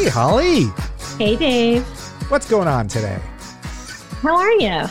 [0.00, 0.64] Hey, Holly.
[1.18, 1.84] Hey, Dave.
[2.30, 3.18] What's going on today?
[4.22, 4.86] How are you?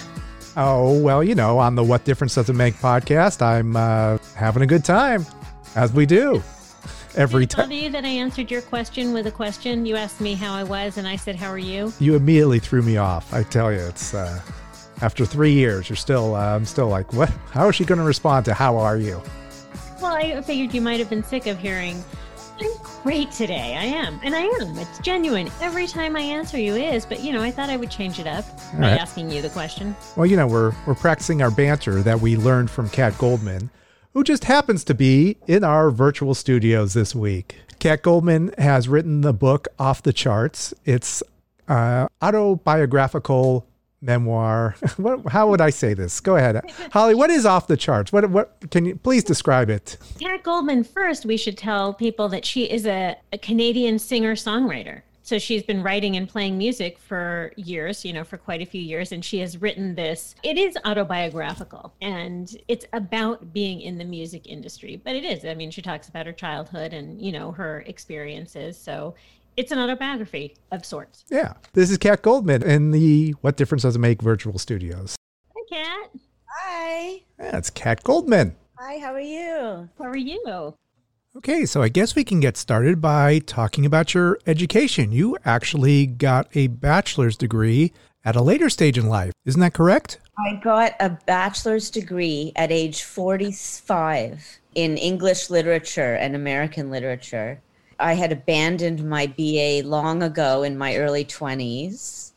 [0.55, 4.61] Oh, well, you know, on the What Difference Does It Make podcast, I'm uh, having
[4.61, 5.25] a good time,
[5.75, 6.43] as we do
[7.15, 7.69] every time.
[7.69, 9.83] tell you that I answered your question with a question?
[9.83, 11.91] You asked me how I was, and I said, How are you?
[11.99, 13.33] You immediately threw me off.
[13.33, 14.39] I tell you, it's uh,
[15.01, 17.29] after three years, you're still, uh, I'm still like, what?
[17.49, 19.19] How is she going to respond to how are you?
[19.99, 22.03] Well, I figured you might have been sick of hearing,
[22.61, 22.67] I'm
[23.03, 23.75] great today.
[23.77, 24.19] I am.
[24.23, 24.77] And I am.
[24.77, 25.49] It's genuine.
[25.61, 28.27] Every time I answer you is, but you know, I thought I would change it
[28.27, 28.99] up by right.
[28.99, 29.95] asking you the question.
[30.15, 33.69] Well, you know, we're we're practicing our banter that we learned from Kat Goldman,
[34.13, 37.55] who just happens to be in our virtual studios this week.
[37.79, 40.73] Kat Goldman has written the book Off the Charts.
[40.85, 41.23] It's
[41.69, 43.65] uh, autobiographical
[44.01, 44.75] memoir.
[44.97, 46.19] what, how would I say this?
[46.19, 47.15] Go ahead, Holly.
[47.15, 48.11] What is Off the Charts?
[48.11, 49.97] What what can you please describe it?
[50.19, 55.01] Kat Goldman, first, we should tell people that she is a, a Canadian singer songwriter.
[55.29, 58.81] So she's been writing and playing music for years, you know, for quite a few
[58.81, 59.11] years.
[59.11, 60.33] And she has written this.
[60.41, 65.45] It is autobiographical and it's about being in the music industry, but it is.
[65.45, 68.75] I mean, she talks about her childhood and, you know, her experiences.
[68.75, 69.13] So
[69.59, 71.25] it's an autobiography of sorts.
[71.29, 75.17] Yeah, this is Kat Goldman in the What Difference Does It Make virtual studios.
[75.53, 76.21] Hi, Kat.
[76.45, 77.21] Hi.
[77.37, 78.55] Yeah, it's Kat Goldman.
[78.77, 79.89] Hi, how are you?
[79.97, 80.73] How are you?
[81.35, 85.11] Okay, so I guess we can get started by talking about your education.
[85.11, 87.91] You actually got a bachelor's degree
[88.23, 89.33] at a later stage in life.
[89.43, 90.21] Isn't that correct?
[90.37, 97.59] I got a bachelor's degree at age 45 in English literature and American literature.
[97.99, 102.31] I had abandoned my BA long ago in my early 20s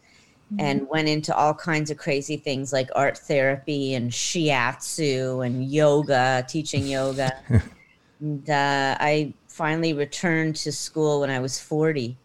[0.58, 6.44] and went into all kinds of crazy things like art therapy and shiatsu and yoga,
[6.48, 7.32] teaching yoga.
[8.20, 12.16] and uh, I finally returned to school when I was 40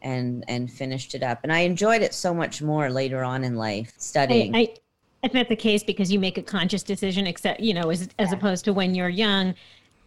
[0.00, 1.40] and and finished it up.
[1.42, 4.54] And I enjoyed it so much more later on in life studying.
[4.54, 4.74] I, I,
[5.24, 8.32] it's not the case because you make a conscious decision, except, you know, as, as
[8.32, 9.54] opposed to when you're young,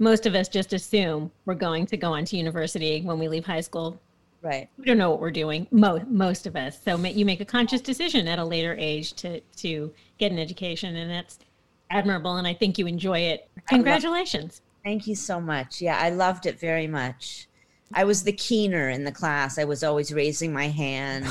[0.02, 3.46] most of us just assume we're going to go on to university when we leave
[3.46, 4.02] high school.
[4.42, 4.68] right.
[4.80, 6.82] We don't know what we're doing, Most most of us.
[6.84, 10.96] So you make a conscious decision at a later age to, to get an education,
[10.96, 11.38] and that's
[11.92, 12.38] admirable.
[12.38, 13.48] And I think you enjoy it.
[13.68, 14.62] Congratulations.
[14.84, 15.82] Thank you so much.
[15.82, 17.48] Yeah, I loved it very much.
[17.94, 19.60] I was the keener in the class.
[19.60, 21.28] I was always raising my hand.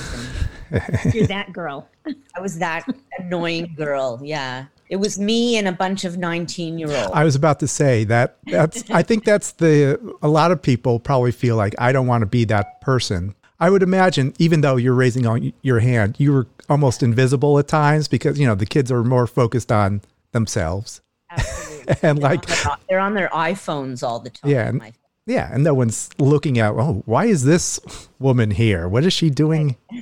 [0.71, 1.89] And You're that girl.
[2.07, 2.87] I was that
[3.19, 4.21] annoying girl.
[4.23, 4.67] Yeah.
[4.91, 7.13] It was me and a bunch of 19 year olds.
[7.15, 10.99] I was about to say that that's I think that's the a lot of people
[10.99, 13.37] probably feel like I don't want to be that person.
[13.61, 17.69] I would imagine even though you're raising on your hand, you were almost invisible at
[17.69, 20.03] times because you know the kids are more focused on
[20.33, 21.95] themselves Absolutely.
[22.03, 22.45] and like
[22.89, 24.51] They're on their iPhones all the time.
[24.51, 24.93] Yeah, and-
[25.27, 27.79] yeah, and no one's looking at oh why is this
[28.19, 28.89] woman here?
[28.89, 29.77] What is she doing?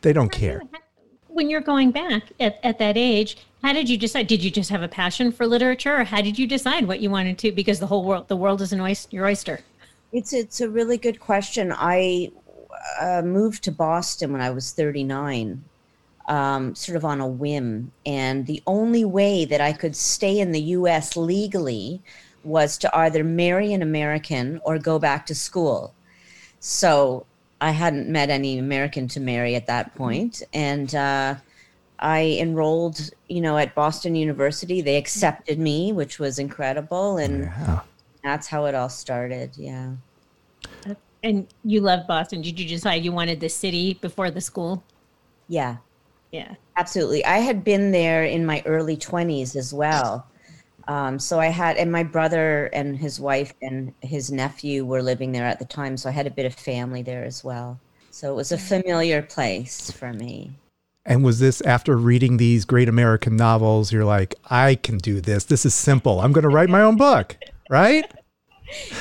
[0.00, 0.62] they don't care.
[1.26, 4.26] When you're going back at, at that age, how did you decide?
[4.26, 7.10] Did you just have a passion for literature, or how did you decide what you
[7.10, 7.52] wanted to?
[7.52, 9.60] Because the whole world, the world is an oyster, your oyster.
[10.12, 11.72] It's it's a really good question.
[11.76, 12.32] I
[13.00, 15.62] uh, moved to Boston when I was 39,
[16.28, 20.52] um, sort of on a whim, and the only way that I could stay in
[20.52, 21.16] the U.S.
[21.16, 22.00] legally
[22.42, 25.92] was to either marry an American or go back to school.
[26.60, 27.26] So
[27.60, 31.34] I hadn't met any American to marry at that point, and uh,
[32.00, 34.80] I enrolled, you know, at Boston University.
[34.80, 37.80] They accepted me, which was incredible, and Yeah.
[38.24, 39.56] that's how it all started.
[39.56, 39.96] Yeah.
[41.22, 42.40] And you love Boston.
[42.40, 44.82] Did you decide you wanted the city before the school?
[45.48, 45.76] Yeah,
[46.32, 46.54] Yeah.
[46.78, 47.22] absolutely.
[47.26, 50.26] I had been there in my early 20s as well.
[50.88, 55.32] Um, so I had, and my brother and his wife and his nephew were living
[55.32, 55.98] there at the time.
[55.98, 57.78] So I had a bit of family there as well.
[58.10, 60.59] So it was a familiar place for me.
[61.06, 63.92] And was this after reading these great American novels?
[63.92, 65.44] You're like, I can do this.
[65.44, 66.20] This is simple.
[66.20, 67.36] I'm going to write my own book,
[67.70, 68.04] right?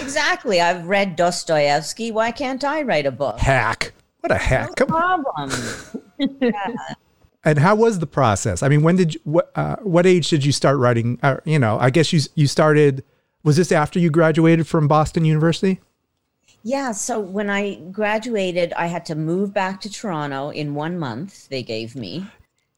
[0.01, 0.61] Exactly.
[0.61, 2.11] I've read Dostoevsky.
[2.11, 3.37] Why can't I write a book?
[3.39, 3.93] Hack.
[4.21, 4.75] What a hack.
[4.75, 5.23] Come on.
[5.23, 6.73] Problem.
[7.43, 8.61] And how was the process?
[8.63, 11.17] I mean, when did you, what, uh, what age did you start writing?
[11.23, 13.03] Uh, you know, I guess you, you started,
[13.43, 15.79] was this after you graduated from Boston University?
[16.63, 21.47] Yeah, so when I graduated, I had to move back to Toronto in one month,
[21.49, 22.25] they gave me.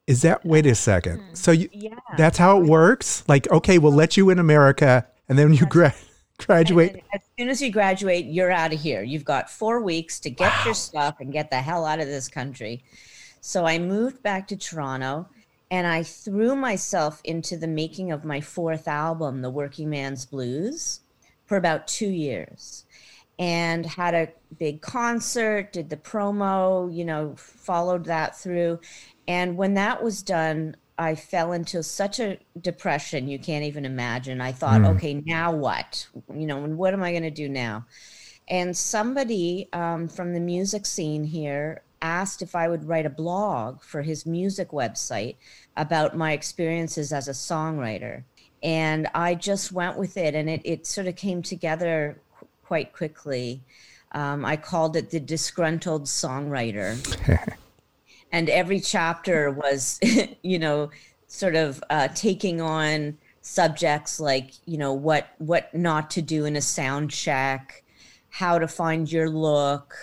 [0.07, 1.19] Is that, wait a second.
[1.19, 1.33] Hmm.
[1.33, 1.95] So you, Yeah.
[2.17, 3.23] that's how it works?
[3.27, 5.07] Like, okay, we'll let you in America.
[5.29, 5.95] And then you gra-
[6.37, 9.01] graduate, as soon as you graduate, you're out of here.
[9.03, 12.27] You've got four weeks to get your stuff and get the hell out of this
[12.27, 12.83] country.
[13.39, 15.27] So I moved back to Toronto
[15.71, 20.99] and I threw myself into the making of my fourth album, The Working Man's Blues,
[21.45, 22.85] for about two years.
[23.39, 24.29] And had a
[24.59, 28.79] big concert, did the promo, you know, followed that through.
[29.27, 34.39] And when that was done, I fell into such a depression you can't even imagine.
[34.39, 34.95] I thought, mm.
[34.95, 36.07] okay, now what?
[36.31, 37.85] You know, and what am I going to do now?
[38.47, 43.81] And somebody um, from the music scene here asked if I would write a blog
[43.81, 45.37] for his music website
[45.77, 48.23] about my experiences as a songwriter.
[48.61, 52.21] And I just went with it, and it, it sort of came together
[52.71, 53.61] quite quickly.
[54.13, 56.95] Um, I called it the disgruntled songwriter.
[58.31, 59.99] and every chapter was,
[60.41, 60.89] you know,
[61.27, 66.55] sort of uh, taking on subjects like, you know, what what not to do in
[66.55, 67.83] a sound check,
[68.29, 69.93] how to find your look,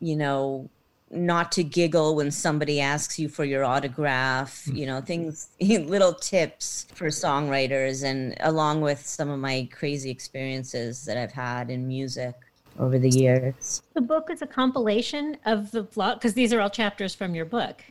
[0.00, 0.68] you know,
[1.12, 4.76] not to giggle when somebody asks you for your autograph, hmm.
[4.76, 11.04] you know, things, little tips for songwriters, and along with some of my crazy experiences
[11.04, 12.34] that I've had in music
[12.78, 13.82] over the years.
[13.94, 17.44] The book is a compilation of the blog because these are all chapters from your
[17.44, 17.82] book.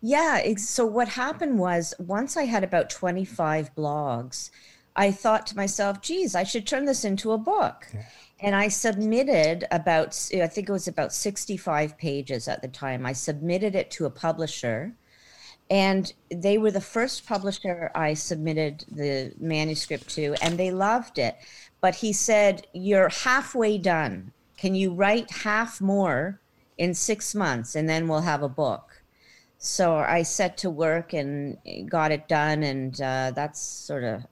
[0.00, 0.42] Yeah.
[0.56, 4.50] So what happened was once I had about 25 blogs,
[4.96, 7.86] I thought to myself, geez, I should turn this into a book.
[7.94, 8.02] Yeah.
[8.40, 13.04] And I submitted about, I think it was about 65 pages at the time.
[13.04, 14.94] I submitted it to a publisher,
[15.70, 21.36] and they were the first publisher I submitted the manuscript to, and they loved it.
[21.80, 24.32] But he said, You're halfway done.
[24.56, 26.40] Can you write half more
[26.78, 29.02] in six months, and then we'll have a book?
[29.58, 31.58] So I set to work and
[31.88, 34.24] got it done, and uh, that's sort of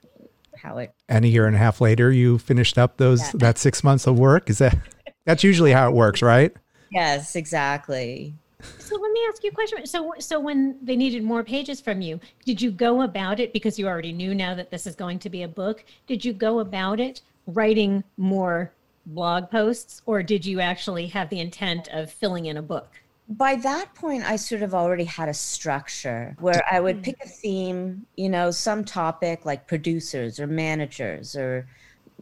[0.57, 0.93] how it.
[1.09, 3.31] And a year and a half later, you finished up those yeah.
[3.35, 4.51] that six months of work.
[4.51, 4.77] Is that
[5.25, 6.53] that's usually how it works, right?
[6.91, 8.35] Yes, exactly.
[8.79, 9.87] So let me ask you a question.
[9.87, 13.79] So, so when they needed more pages from you, did you go about it because
[13.79, 15.85] you already knew now that this is going to be a book?
[16.07, 18.73] Did you go about it writing more
[19.07, 22.89] blog posts, or did you actually have the intent of filling in a book?
[23.29, 27.03] By that point, I sort of already had a structure where I would mm-hmm.
[27.03, 31.67] pick a theme, you know, some topic like producers or managers or,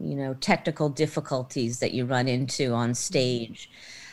[0.01, 2.95] you know, technical difficulties that you run into on mm-hmm.
[2.95, 3.71] stage.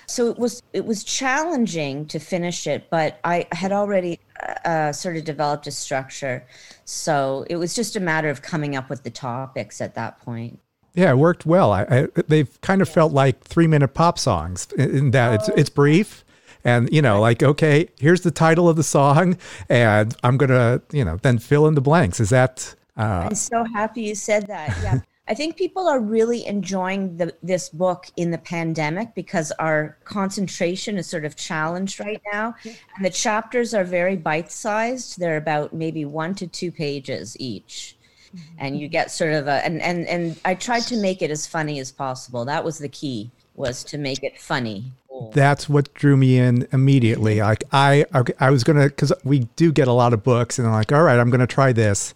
[0.08, 4.92] So it was it was challenging to finish it, but I had already uh, uh,
[4.92, 6.46] sort of developed a structure.
[6.84, 10.60] So it was just a matter of coming up with the topics at that point.
[10.94, 11.72] Yeah, it worked well.
[11.72, 15.34] I, I, they've kind of felt like three minute pop songs in that oh.
[15.36, 16.26] it's it's brief
[16.64, 19.38] and you know like okay here's the title of the song
[19.70, 23.64] and i'm gonna you know then fill in the blanks is that uh, i'm so
[23.74, 25.00] happy you said that yeah
[25.32, 30.98] I think people are really enjoying the, this book in the pandemic because our concentration
[30.98, 32.54] is sort of challenged right now.
[32.66, 35.20] And the chapters are very bite sized.
[35.20, 37.96] They're about maybe one to two pages each.
[38.36, 38.56] Mm-hmm.
[38.58, 41.48] And you get sort of a, and, and, and I tried to make it as
[41.48, 42.44] funny as possible.
[42.44, 45.32] That was the key, was to make it funny Oh.
[45.34, 47.38] that's what drew me in immediately.
[47.38, 47.48] Mm-hmm.
[47.48, 48.06] Like I,
[48.40, 51.04] I was gonna, because we do get a lot of books, and I'm like, all
[51.04, 52.14] right, I'm gonna try this,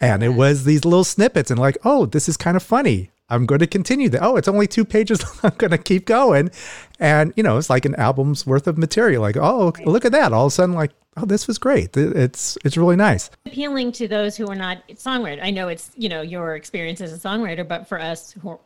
[0.00, 3.10] and it was these little snippets, and like, oh, this is kind of funny.
[3.28, 4.22] I'm going to continue that.
[4.22, 5.20] Oh, it's only two pages.
[5.42, 6.50] I'm going to keep going,
[7.00, 9.20] and you know, it's like an album's worth of material.
[9.20, 10.32] Like, oh, look at that!
[10.32, 11.96] All of a sudden, like, oh, this was great.
[11.96, 13.30] It's it's really nice.
[13.44, 15.42] Appealing to those who are not songwriters.
[15.42, 18.60] I know it's you know your experience as a songwriter, but for us who are,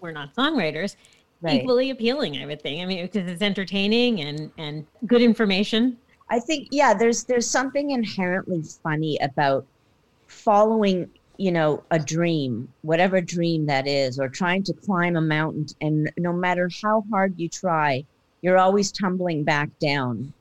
[0.00, 0.96] we're not songwriters,
[1.42, 1.62] right.
[1.62, 2.82] equally appealing, I would think.
[2.82, 5.98] I mean, because it's entertaining and and good information.
[6.28, 9.66] I think yeah, there's there's something inherently funny about
[10.26, 15.66] following, you know, a dream, whatever dream that is, or trying to climb a mountain
[15.80, 18.04] and no matter how hard you try,
[18.42, 20.32] you're always tumbling back down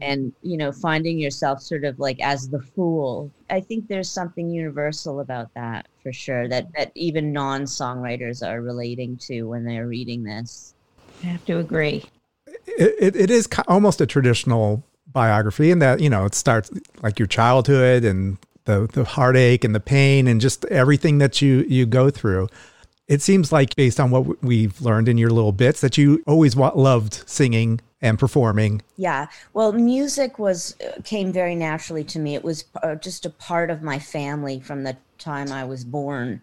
[0.00, 3.30] and you know finding yourself sort of like as the fool.
[3.50, 9.16] I think there's something universal about that for sure that that even non-songwriters are relating
[9.28, 10.74] to when they're reading this.
[11.22, 12.04] I have to agree.
[12.66, 16.70] It, it, it is almost a traditional biography in that you know it starts
[17.02, 21.64] like your childhood and the the heartache and the pain and just everything that you
[21.68, 22.48] you go through.
[23.08, 26.56] It seems like based on what we've learned in your little bits that you always
[26.56, 28.82] loved singing and performing.
[28.96, 29.28] Yeah.
[29.54, 32.34] Well, music was uh, came very naturally to me.
[32.34, 36.42] It was uh, just a part of my family from the time I was born.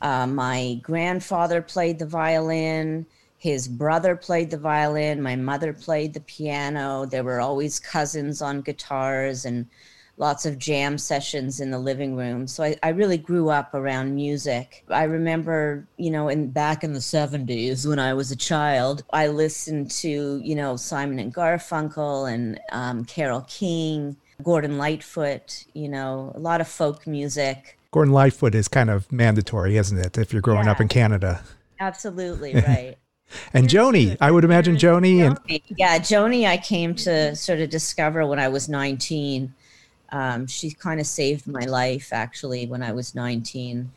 [0.00, 3.06] Uh, my grandfather played the violin.
[3.36, 5.22] His brother played the violin.
[5.22, 7.04] My mother played the piano.
[7.04, 9.66] There were always cousins on guitars and
[10.16, 12.46] lots of jam sessions in the living room.
[12.46, 14.84] So I, I, really grew up around music.
[14.88, 19.28] I remember, you know, in back in the 70s when I was a child, I
[19.28, 26.32] listened to, you know, Simon and Garfunkel and um, Carole King, Gordon Lightfoot, you know,
[26.34, 27.78] a lot of folk music.
[27.90, 30.72] Gordon Lightfoot is kind of mandatory, isn't it, if you're growing yeah.
[30.72, 31.42] up in Canada?
[31.80, 32.96] Absolutely, right.
[33.52, 35.38] And Joni, I would imagine Joni and
[35.76, 39.52] yeah, Joni, I came to sort of discover when I was 19.
[40.14, 43.90] Um, she kind of saved my life actually when I was 19.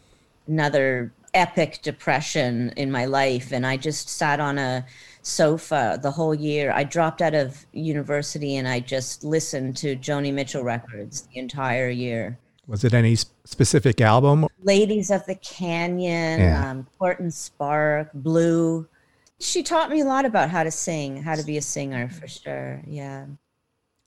[0.47, 4.83] Another epic depression in my life, and I just sat on a
[5.21, 6.71] sofa the whole year.
[6.71, 11.89] I dropped out of university and I just listened to Joni Mitchell records the entire
[11.89, 12.39] year.
[12.65, 14.47] Was it any specific album?
[14.63, 16.71] Ladies of the Canyon, yeah.
[16.71, 18.87] um, Court and Spark, Blue.
[19.39, 22.27] She taught me a lot about how to sing, how to be a singer for
[22.27, 22.81] sure.
[22.87, 23.27] Yeah.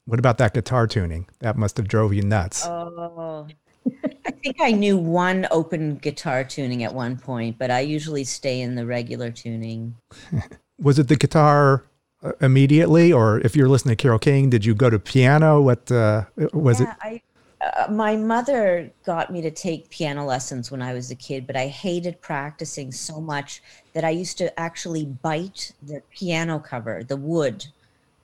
[0.07, 1.29] What about that guitar tuning?
[1.41, 2.65] That must have drove you nuts.
[2.67, 3.47] Oh,
[4.27, 8.61] I think I knew one open guitar tuning at one point, but I usually stay
[8.61, 9.97] in the regular tuning.
[10.81, 11.85] was it the guitar
[12.23, 15.61] uh, immediately, or if you're listening to Carole King, did you go to piano?
[15.61, 16.97] What uh, was yeah, it?
[17.01, 17.23] I,
[17.61, 21.57] uh, my mother got me to take piano lessons when I was a kid, but
[21.57, 27.17] I hated practicing so much that I used to actually bite the piano cover, the
[27.17, 27.67] wood,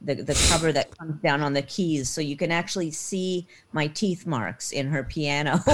[0.00, 2.08] the, the cover that comes down on the keys.
[2.08, 5.60] So you can actually see my teeth marks in her piano.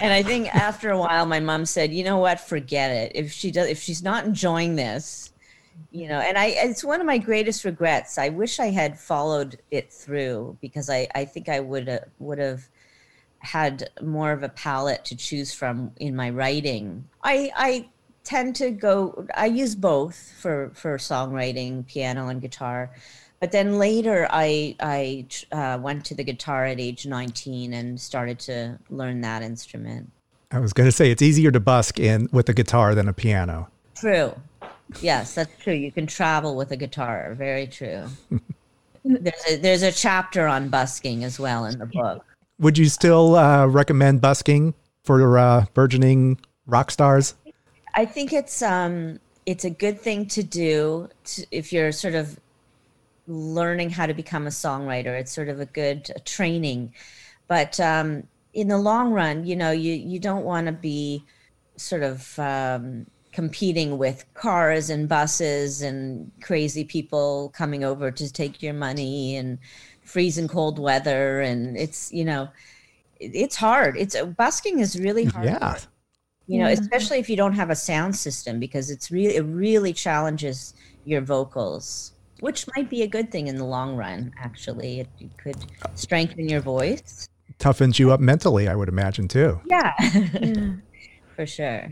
[0.00, 3.12] and I think after a while, my mom said, you know what, forget it.
[3.14, 5.32] If she does, if she's not enjoying this,
[5.90, 9.58] you know and i it's one of my greatest regrets i wish i had followed
[9.70, 12.68] it through because i i think i would uh, would have
[13.38, 17.88] had more of a palette to choose from in my writing i i
[18.24, 22.90] tend to go i use both for for songwriting piano and guitar
[23.40, 28.38] but then later i i uh, went to the guitar at age 19 and started
[28.38, 30.10] to learn that instrument
[30.50, 33.12] i was going to say it's easier to busk in with a guitar than a
[33.12, 34.34] piano true
[35.00, 35.72] Yes, that's true.
[35.72, 37.34] You can travel with a guitar.
[37.36, 38.06] Very true.
[39.04, 42.24] there's a, there's a chapter on busking as well in the book.
[42.58, 44.74] Would you still uh, recommend busking
[45.04, 47.34] for uh, burgeoning rock stars?
[47.94, 52.38] I think it's um it's a good thing to do to, if you're sort of
[53.26, 55.18] learning how to become a songwriter.
[55.18, 56.92] It's sort of a good training,
[57.48, 61.24] but um, in the long run, you know, you you don't want to be
[61.76, 68.62] sort of um, competing with cars and buses and crazy people coming over to take
[68.62, 69.58] your money and
[70.02, 71.40] freezing cold weather.
[71.40, 72.48] And it's you know
[73.20, 73.96] it's hard.
[73.96, 75.46] It's busking is really hard.
[75.46, 75.78] Yeah
[76.46, 79.92] you know especially if you don't have a sound system because it's really it really
[79.92, 85.08] challenges your vocals which might be a good thing in the long run actually it,
[85.20, 85.56] it could
[85.94, 90.72] strengthen your voice toughens you up mentally i would imagine too yeah, yeah.
[91.36, 91.88] for sure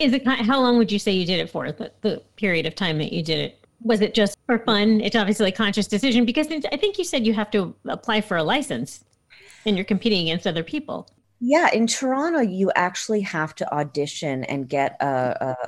[0.00, 1.70] is it how long would you say you did it for?
[1.70, 5.00] The, the period of time that you did it was it just for fun?
[5.00, 8.36] It's obviously a conscious decision because I think you said you have to apply for
[8.36, 9.04] a license,
[9.66, 11.08] and you're competing against other people.
[11.42, 15.06] Yeah, in Toronto, you actually have to audition and get a,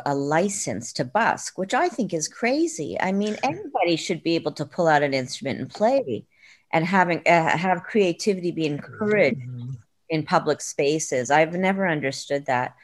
[0.07, 2.99] a, a, license to busk, which I think is crazy.
[3.00, 6.26] I mean, anybody should be able to pull out an instrument and play,
[6.73, 9.71] and having uh, have creativity be encouraged mm-hmm.
[10.11, 11.31] in public spaces.
[11.31, 12.76] I've never understood that.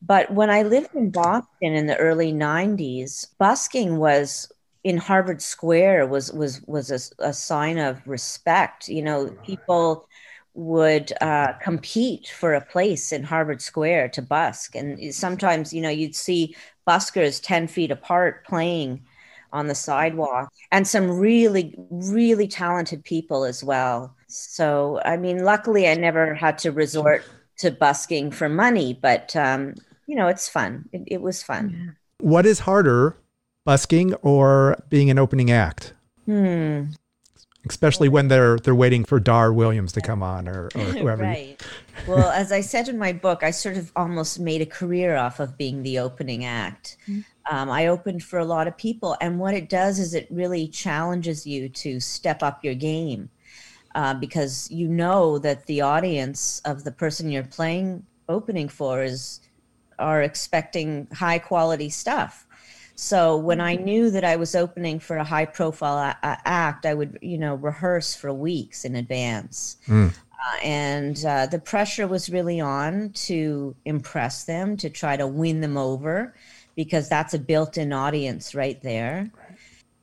[0.00, 4.50] But when I lived in Boston in the early 90s, busking was
[4.82, 8.88] in Harvard Square was was was a, a sign of respect.
[8.88, 10.08] You know, people
[10.60, 15.88] would uh, compete for a place in Harvard Square to busk, and sometimes you know
[15.88, 16.54] you'd see
[16.86, 19.02] buskers ten feet apart playing
[19.52, 24.14] on the sidewalk, and some really really talented people as well.
[24.28, 27.24] So I mean, luckily I never had to resort
[27.58, 29.74] to busking for money, but um,
[30.06, 30.88] you know, it's fun.
[30.92, 31.96] It, it was fun.
[32.18, 33.16] What is harder,
[33.64, 35.94] busking or being an opening act?
[36.26, 36.84] Hmm.
[37.68, 41.22] Especially when they're they're waiting for Dar Williams to come on or, or whoever.
[41.22, 41.60] right.
[42.06, 45.40] Well, as I said in my book, I sort of almost made a career off
[45.40, 46.96] of being the opening act.
[47.06, 47.20] Mm-hmm.
[47.54, 50.68] Um, I opened for a lot of people, and what it does is it really
[50.68, 53.30] challenges you to step up your game.
[53.96, 59.40] Uh, because you know that the audience of the person you're playing opening for is
[59.98, 62.46] are expecting high quality stuff.
[63.02, 66.92] So when I knew that I was opening for a high profile a- act, I
[66.92, 69.78] would, you know, rehearse for weeks in advance.
[69.86, 70.10] Mm.
[70.10, 75.62] Uh, and uh, the pressure was really on to impress them, to try to win
[75.62, 76.34] them over,
[76.76, 79.30] because that's a built in audience right there.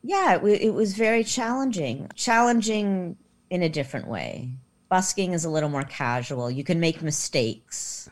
[0.01, 3.15] Yeah, it, w- it was very challenging, challenging
[3.51, 4.49] in a different way.
[4.89, 6.49] Busking is a little more casual.
[6.49, 8.09] You can make mistakes.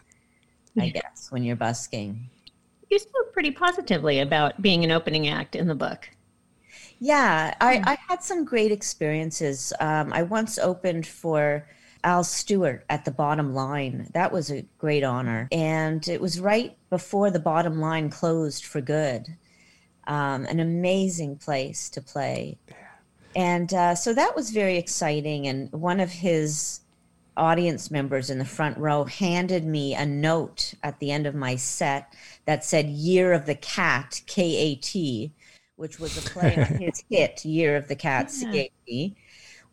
[0.79, 2.29] I guess, when you're busking.
[2.89, 6.09] You spoke pretty positively about being an opening act in the book.
[6.99, 9.73] Yeah, I, I had some great experiences.
[9.79, 11.67] Um, I once opened for
[12.03, 14.09] Al Stewart at the bottom line.
[14.13, 15.47] That was a great honor.
[15.51, 19.35] And it was right before the bottom line closed for good.
[20.07, 22.57] um, an amazing place to play.
[23.35, 25.47] And uh, so that was very exciting.
[25.47, 26.81] And one of his
[27.37, 31.55] audience members in the front row handed me a note at the end of my
[31.55, 32.13] set
[32.45, 35.33] that said Year of the Cat, K A T,
[35.75, 39.15] which was a play on his hit, Year of the Cat, C A T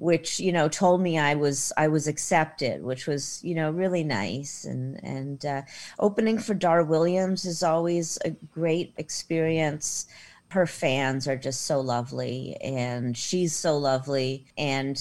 [0.02, 4.02] which you know told me I was I was accepted, which was you know really
[4.02, 4.64] nice.
[4.64, 5.62] And and uh,
[6.00, 10.06] opening for Dar Williams is always a great experience.
[10.52, 14.46] Her fans are just so lovely, and she's so lovely.
[14.56, 14.98] And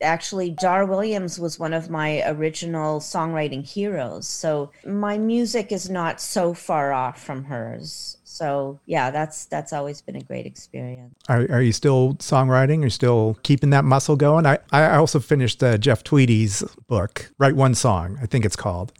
[0.00, 4.26] actually, Dar Williams was one of my original songwriting heroes.
[4.26, 8.18] So my music is not so far off from hers.
[8.30, 11.14] So yeah that's that's always been a great experience.
[11.28, 12.80] Are, are you still songwriting?
[12.80, 14.46] Are you still keeping that muscle going?
[14.46, 18.92] I i also finished uh, jeff tweedy's book write one song i think it's called.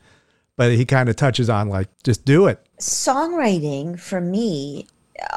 [0.57, 2.61] But he kind of touches on like just do it.
[2.81, 4.87] Songwriting for me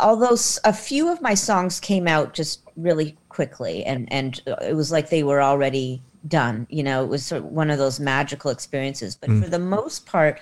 [0.01, 4.91] although a few of my songs came out just really quickly and and it was
[4.91, 8.49] like they were already done you know it was sort of one of those magical
[8.51, 9.43] experiences but mm.
[9.43, 10.39] for the most part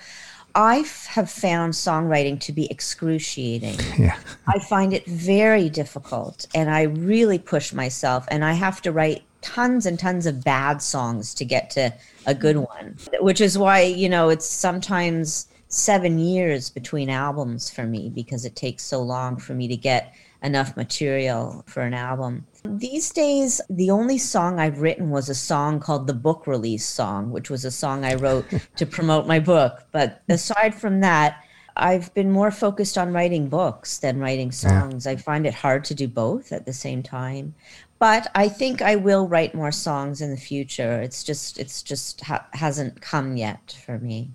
[0.54, 3.78] I have found songwriting to be excruciating.
[3.98, 4.18] Yeah.
[4.46, 9.22] I find it very difficult and I really push myself and I have to write
[9.42, 11.92] tons and tons of bad songs to get to
[12.26, 17.84] a good one, which is why, you know, it's sometimes 7 years between albums for
[17.84, 22.46] me because it takes so long for me to get enough material for an album.
[22.64, 27.30] These days, the only song I've written was a song called the Book Release Song,
[27.30, 29.84] which was a song I wrote to promote my book.
[29.92, 31.42] But aside from that,
[31.76, 35.06] I've been more focused on writing books than writing songs.
[35.06, 35.12] Yeah.
[35.12, 37.54] I find it hard to do both at the same time.
[37.98, 41.00] But I think I will write more songs in the future.
[41.00, 44.32] It's just it's just ha- hasn't come yet for me.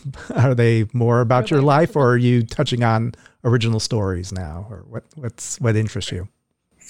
[0.34, 3.14] Are they more about your life or are you touching on
[3.44, 6.28] original stories now or what what's what interests you?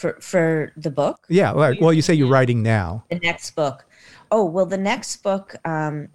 [0.03, 1.25] for for the book?
[1.29, 1.53] Yeah.
[1.53, 3.05] Well, well, you say you're writing now.
[3.09, 3.87] The next book.
[4.31, 5.55] Oh well, the next book.
[5.65, 6.09] Um,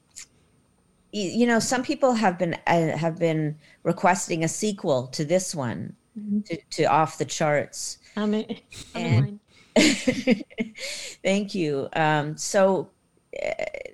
[1.12, 5.56] you, you know, some people have been uh, have been requesting a sequel to this
[5.56, 6.42] one, mm-hmm.
[6.42, 8.00] to, to off the charts.
[8.18, 8.44] Um,
[8.96, 9.40] and,
[11.24, 11.88] thank you.
[11.94, 12.90] Um, so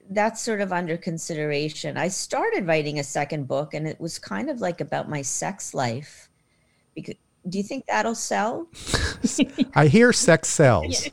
[0.09, 1.97] that's sort of under consideration.
[1.97, 5.73] I started writing a second book, and it was kind of like about my sex
[5.73, 6.29] life,
[6.95, 7.15] because
[7.49, 8.67] do you think that'll sell?
[9.75, 11.09] I hear sex sells.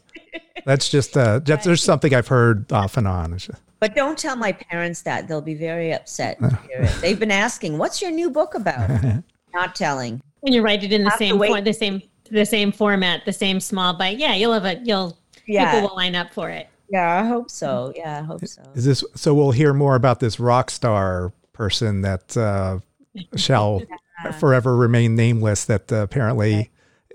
[0.64, 3.38] That's just uh, that's there's something I've heard off and on.
[3.80, 6.38] But don't tell my parents that; they'll be very upset.
[7.00, 8.90] They've been asking, "What's your new book about?"
[9.54, 10.22] Not telling.
[10.44, 13.58] And you write it in the same for, the same the same format, the same
[13.58, 14.18] small bite.
[14.18, 15.72] Yeah, you'll have a you'll yeah.
[15.72, 16.68] people will line up for it.
[16.90, 17.92] Yeah, I hope so.
[17.94, 18.62] Yeah, I hope so.
[18.74, 19.32] Is this so?
[19.32, 22.80] We'll hear more about this rock star person that uh,
[23.36, 23.82] shall
[24.38, 26.70] forever remain nameless that uh, apparently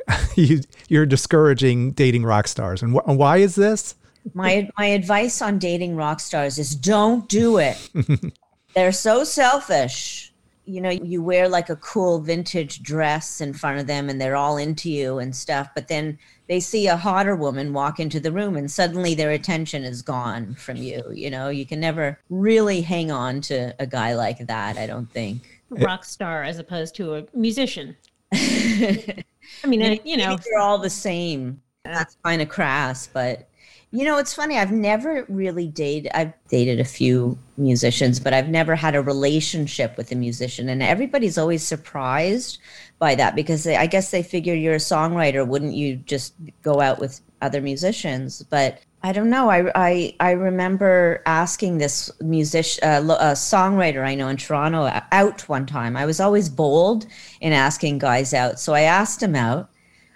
[0.36, 2.82] you, you're discouraging dating rock stars.
[2.82, 3.96] And wh- why is this?
[4.34, 7.78] My my advice on dating rock stars is don't do it.
[8.76, 10.34] They're so selfish.
[10.66, 14.36] You know, you wear like a cool vintage dress in front of them and they're
[14.36, 18.32] all into you and stuff, but then they see a hotter woman walk into the
[18.32, 21.04] room and suddenly their attention is gone from you.
[21.14, 25.12] You know, you can never really hang on to a guy like that, I don't
[25.12, 27.96] think rock star as opposed to a musician.
[28.34, 29.24] I
[29.66, 31.62] mean, maybe, you know, they're all the same.
[31.84, 33.48] That's kind of crass, but
[33.92, 34.58] you know, it's funny.
[34.58, 36.12] I've never really dated.
[36.14, 40.84] I've dated a few musicians, but I've never had a relationship with a musician, and
[40.84, 42.58] everybody's always surprised
[43.00, 45.46] by that because they, I guess they figure you're a songwriter.
[45.46, 48.44] Wouldn't you just go out with other musicians?
[48.44, 49.50] But I don't know.
[49.50, 55.48] I I, I remember asking this musician, uh, a songwriter I know in Toronto, out
[55.48, 55.96] one time.
[55.96, 57.06] I was always bold
[57.42, 59.70] in asking guys out, so I asked him out.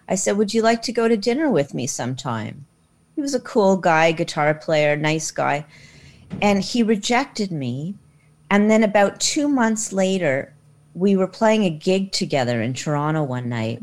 [0.08, 2.66] I said, "Would you like to go to dinner with me sometime?"
[3.16, 5.66] He was a cool guy, guitar player, nice guy,
[6.42, 7.96] and he rejected me.
[8.50, 10.54] And then about two months later,
[11.00, 13.82] we were playing a gig together in Toronto one night,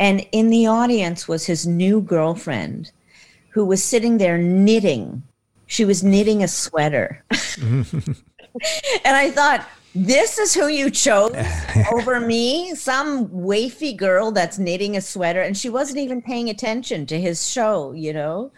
[0.00, 2.90] and in the audience was his new girlfriend
[3.50, 5.22] who was sitting there knitting.
[5.66, 7.24] She was knitting a sweater.
[7.60, 7.84] and
[9.04, 11.36] I thought, this is who you chose
[11.92, 12.74] over me?
[12.74, 15.42] Some wafy girl that's knitting a sweater?
[15.42, 18.50] And she wasn't even paying attention to his show you know?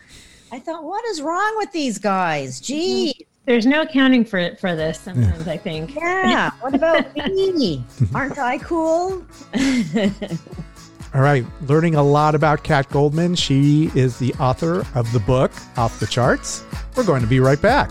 [0.51, 2.61] I thought what is wrong with these guys?
[2.61, 2.65] Mm-hmm.
[2.65, 7.85] Gee there's no accounting for it for this sometimes i think yeah what about me
[8.15, 9.25] aren't i cool
[11.15, 13.35] all right, learning a lot about Kat Goldman.
[13.35, 16.65] She is the author of the book Off the Charts.
[16.97, 17.91] We're going to be right back.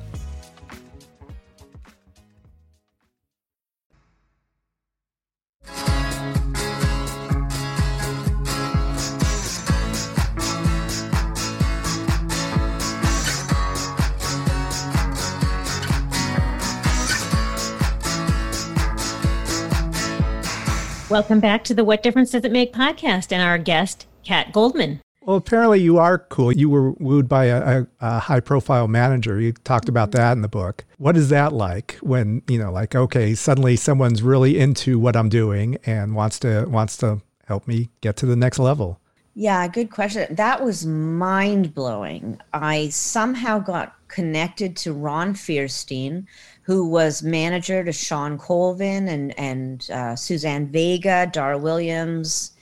[21.11, 25.01] Welcome back to the What Difference Does It Make podcast and our guest, Kat Goldman.
[25.23, 26.53] Well, apparently you are cool.
[26.53, 29.37] You were wooed by a, a, a high profile manager.
[29.37, 30.21] You talked about mm-hmm.
[30.21, 30.85] that in the book.
[30.99, 35.27] What is that like when, you know, like, okay, suddenly someone's really into what I'm
[35.27, 39.01] doing and wants to wants to help me get to the next level?
[39.33, 40.33] Yeah, good question.
[40.33, 42.39] That was mind blowing.
[42.53, 46.25] I somehow got connected to Ron Fierstein,
[46.71, 52.53] who was manager to Shawn Colvin and and uh, Suzanne Vega, Dar Williams.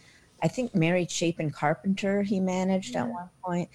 [0.42, 3.70] I think Mary Chapin Carpenter he managed at one point.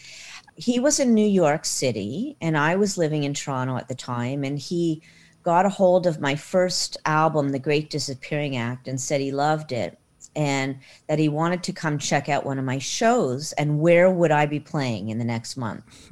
[0.56, 4.42] He was in New York City, and I was living in Toronto at the time,
[4.42, 5.02] and he
[5.44, 9.70] got a hold of my first album, The Great Disappearing Act, and said he loved
[9.70, 9.96] it
[10.34, 14.32] and that he wanted to come check out one of my shows and where would
[14.32, 16.10] I be playing in the next month.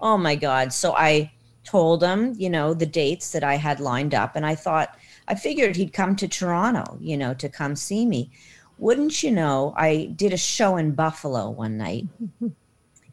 [0.00, 0.72] oh my God.
[0.72, 1.30] So I
[1.64, 4.36] told him, you know, the dates that I had lined up.
[4.36, 4.96] And I thought,
[5.26, 8.30] I figured he'd come to Toronto, you know, to come see me.
[8.78, 12.06] Wouldn't you know, I did a show in Buffalo one night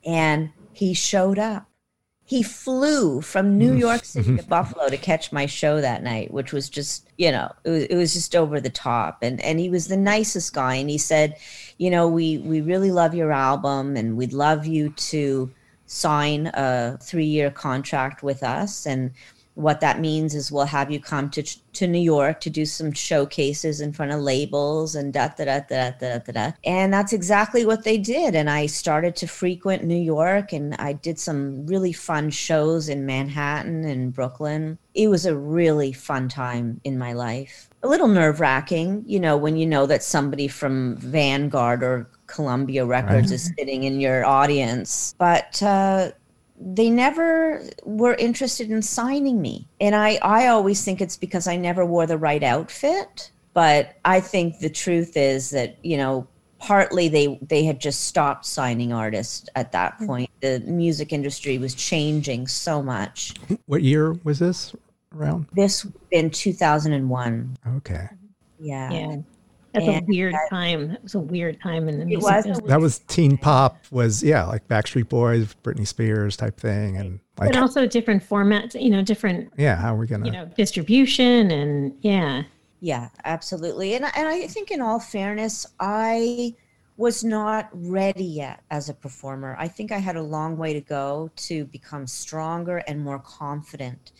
[0.05, 1.67] and he showed up.
[2.23, 3.79] He flew from New mm-hmm.
[3.79, 7.51] York City to Buffalo to catch my show that night, which was just, you know,
[7.65, 9.19] it was, it was just over the top.
[9.21, 10.75] And and he was the nicest guy.
[10.75, 11.35] And he said,
[11.77, 15.51] you know, we we really love your album and we'd love you to
[15.91, 18.85] sign a three year contract with us.
[18.87, 19.11] And
[19.61, 21.43] what that means is we'll have you come to
[21.73, 25.59] to New York to do some showcases in front of labels and da da da
[25.59, 26.51] da da da da.
[26.65, 28.35] And that's exactly what they did.
[28.35, 33.05] And I started to frequent New York, and I did some really fun shows in
[33.05, 34.77] Manhattan and Brooklyn.
[34.93, 37.69] It was a really fun time in my life.
[37.83, 42.85] A little nerve wracking, you know, when you know that somebody from Vanguard or Columbia
[42.85, 43.35] Records right.
[43.35, 45.15] is sitting in your audience.
[45.17, 46.11] But uh,
[46.63, 49.67] they never were interested in signing me.
[49.79, 53.31] And I, I always think it's because I never wore the right outfit.
[53.53, 56.27] But I think the truth is that, you know,
[56.59, 60.05] partly they they had just stopped signing artists at that hmm.
[60.05, 60.29] point.
[60.41, 63.33] The music industry was changing so much.
[63.65, 64.73] What year was this
[65.13, 65.47] around?
[65.53, 67.57] This in 2001.
[67.77, 68.07] Okay.
[68.59, 68.91] Yeah.
[68.91, 69.17] Yeah.
[69.73, 70.91] That's and a weird that, time.
[70.91, 72.67] It was a weird time in the music was, industry.
[72.67, 77.53] That was teen pop was yeah, like Backstreet Boys, Britney Spears type thing and like
[77.53, 81.51] But also different formats, you know, different Yeah, how are we gonna you know, distribution
[81.51, 82.43] and yeah.
[82.81, 83.93] Yeah, absolutely.
[83.93, 86.55] And and I think in all fairness, I
[86.97, 89.55] was not ready yet as a performer.
[89.57, 94.11] I think I had a long way to go to become stronger and more confident.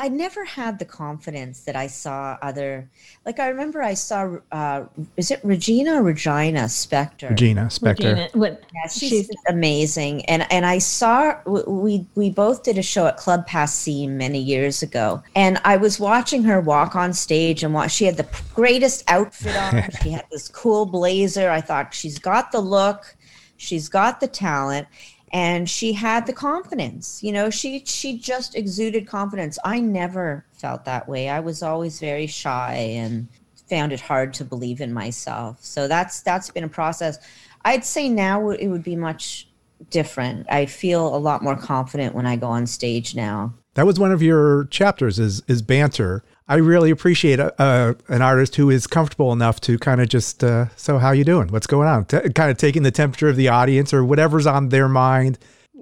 [0.00, 2.88] I never had the confidence that I saw other,
[3.26, 4.86] like I remember I saw, uh,
[5.18, 7.28] is it Regina or Regina Spektor?
[7.28, 7.98] Regina Spektor.
[7.98, 10.24] Regina, what, yeah, she's, she's, amazing.
[10.24, 14.82] And and I saw we we both did a show at Club Passim many years
[14.82, 17.92] ago, and I was watching her walk on stage and watch.
[17.92, 19.90] She had the greatest outfit on.
[20.02, 21.50] she had this cool blazer.
[21.50, 23.14] I thought she's got the look,
[23.58, 24.88] she's got the talent
[25.32, 29.58] and she had the confidence you know she she just exuded confidence.
[29.64, 31.28] I never felt that way.
[31.28, 33.28] I was always very shy and
[33.68, 35.58] found it hard to believe in myself.
[35.64, 37.18] So that's that's been a process.
[37.64, 39.48] I'd say now it would be much
[39.90, 40.46] different.
[40.50, 44.12] I feel a lot more confident when i go on stage now that was one
[44.12, 48.88] of your chapters is is banter I really appreciate a, a, an artist who is
[48.88, 51.46] comfortable enough to kind of just, uh, so how you doing?
[51.46, 52.06] What's going on?
[52.06, 55.38] T- kind of taking the temperature of the audience or whatever's on their mind,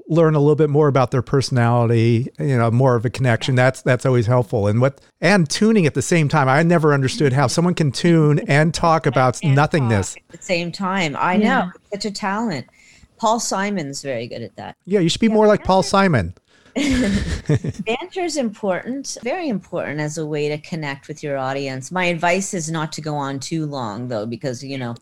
[0.08, 3.54] learn a little bit more about their personality, you know, more of a connection.
[3.54, 4.66] That's that's always helpful.
[4.66, 6.50] And what and tuning at the same time.
[6.50, 10.44] I never understood how someone can tune and talk about and nothingness talk at the
[10.44, 11.16] same time.
[11.18, 11.48] I yeah.
[11.48, 12.66] know, such a talent.
[13.16, 14.76] Paul Simon's very good at that.
[14.84, 16.34] Yeah, you should be yeah, more like Paul Simon.
[17.86, 21.90] Banter is important, very important as a way to connect with your audience.
[21.90, 24.94] My advice is not to go on too long, though, because, you know,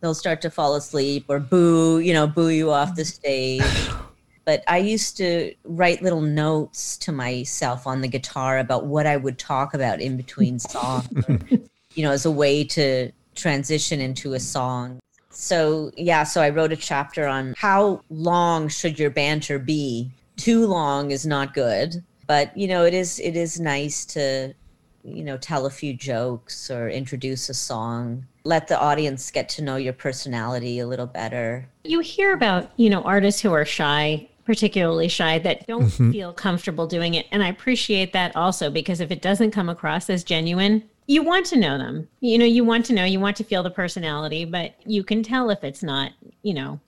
[0.00, 3.62] they'll start to fall asleep or boo, you know, boo you off the stage.
[4.44, 9.16] But I used to write little notes to myself on the guitar about what I
[9.16, 11.38] would talk about in between songs, or,
[11.94, 15.00] you know, as a way to transition into a song.
[15.30, 20.66] So, yeah, so I wrote a chapter on how long should your banter be too
[20.66, 24.54] long is not good but you know it is it is nice to
[25.02, 28.26] you know tell a few jokes or introduce a song.
[28.44, 31.68] Let the audience get to know your personality a little better.
[31.84, 36.10] You hear about you know artists who are shy particularly shy that don't mm-hmm.
[36.10, 37.26] feel comfortable doing it.
[37.32, 41.46] And i appreciate that also because if it doesn't come across as genuine you want
[41.46, 42.06] to know them.
[42.20, 45.22] You know you want to know you want to feel the personality but you can
[45.22, 46.80] tell if it's not you know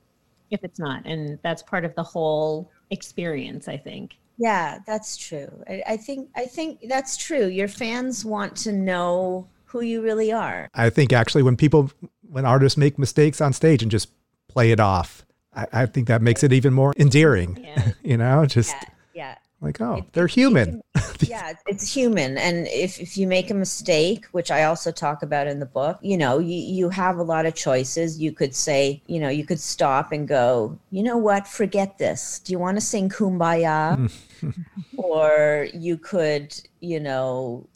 [0.50, 1.06] if it's not.
[1.06, 4.16] And that's part of the whole experience i think.
[4.38, 5.50] Yeah that's true.
[5.68, 7.46] I, I, think i think that's true.
[7.46, 10.68] Your fans want to know who you really are.
[10.74, 11.90] I think actually when people
[12.31, 14.09] when artists make mistakes on stage and just
[14.48, 15.24] play it off
[15.55, 17.92] i, I think that makes it even more endearing yeah.
[18.03, 20.81] you know just yeah, yeah like oh they're human.
[21.20, 22.38] yeah it's human.
[22.38, 25.99] And if, if you make a mistake which i also talk about in the book
[26.01, 28.20] you know you, you have a lot of choices.
[28.20, 31.46] You could say you know you could stop and go you know what?
[31.46, 32.38] Forget this.
[32.40, 34.11] Do you want to sing kumbaya?
[34.96, 37.66] Or you could you know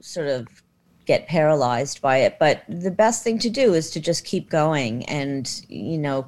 [0.00, 0.46] sort of
[1.06, 2.38] get paralyzed by it.
[2.38, 6.26] But the best thing to do is to just keep going and you know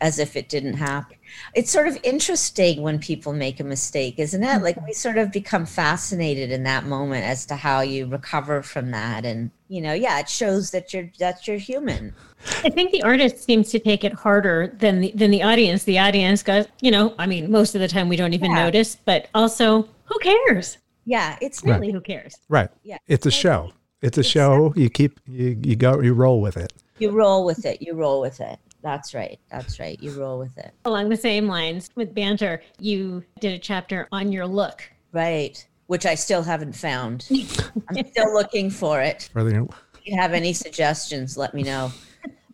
[0.00, 1.16] as if it didn't happen
[1.54, 4.62] it's sort of interesting when people make a mistake, isn't it?
[4.62, 4.86] Like mm-hmm.
[4.86, 9.24] we sort of become fascinated in that moment as to how you recover from that.
[9.24, 12.14] And, you know, yeah, it shows that you're that you're human.
[12.62, 15.84] I think the artist seems to take it harder than the than the audience.
[15.84, 18.64] The audience goes, you know, I mean, most of the time we don't even yeah.
[18.64, 20.78] notice, but also who cares?
[21.04, 21.92] Yeah, it's really right.
[21.92, 22.36] who cares.
[22.48, 22.70] Right.
[22.82, 22.98] Yeah.
[23.06, 23.72] It's a show.
[24.02, 24.72] It's a it's show.
[24.76, 26.72] You keep you you go you roll with it.
[26.98, 27.82] You roll with it.
[27.82, 28.58] You roll with it.
[28.84, 29.40] That's right.
[29.50, 30.00] That's right.
[30.02, 30.72] You roll with it.
[30.84, 34.82] Along the same lines with banter, you did a chapter on your look.
[35.10, 35.66] Right.
[35.86, 37.26] Which I still haven't found.
[37.88, 39.30] I'm still looking for it.
[39.34, 39.70] If
[40.04, 41.92] you have any suggestions, let me know.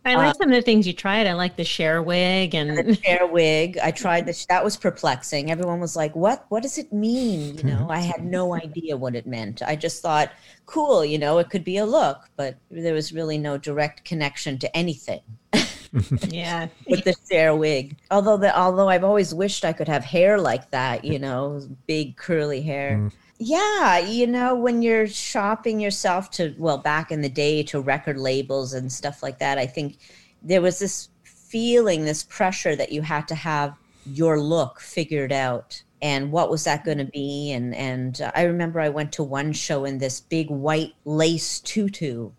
[0.03, 1.27] I like uh, some of the things you tried.
[1.27, 3.77] I like the Cher wig and the Cher wig.
[3.83, 4.47] I tried this.
[4.47, 5.51] That was perplexing.
[5.51, 6.45] Everyone was like, "What?
[6.49, 9.61] What does it mean?" You know, I had no idea what it meant.
[9.61, 10.31] I just thought,
[10.65, 14.57] "Cool," you know, it could be a look, but there was really no direct connection
[14.57, 15.21] to anything.
[16.29, 17.97] yeah, with the Cher wig.
[18.09, 22.17] Although the although I've always wished I could have hair like that, you know, big
[22.17, 22.97] curly hair.
[22.97, 23.11] Mm.
[23.37, 28.17] Yeah, you know, when you're shopping yourself to well, back in the day to record
[28.17, 29.97] labels and stuff like that, I think
[30.41, 33.75] there was this feeling, this pressure that you had to have
[34.05, 38.43] your look figured out and what was that going to be and and uh, i
[38.43, 42.31] remember i went to one show in this big white lace tutu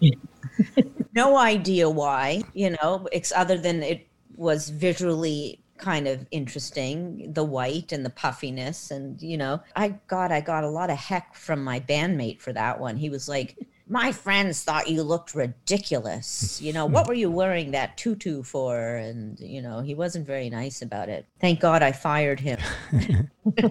[1.14, 4.06] no idea why, you know, it's other than it
[4.36, 10.32] was visually kind of interesting the white and the puffiness and you know i got
[10.32, 12.96] i got a lot of heck from my bandmate for that one.
[12.96, 13.56] He was like
[13.90, 16.60] my friends thought you looked ridiculous.
[16.60, 18.96] You know what were you wearing that tutu for?
[18.96, 21.26] And you know he wasn't very nice about it.
[21.40, 22.58] Thank god i fired him.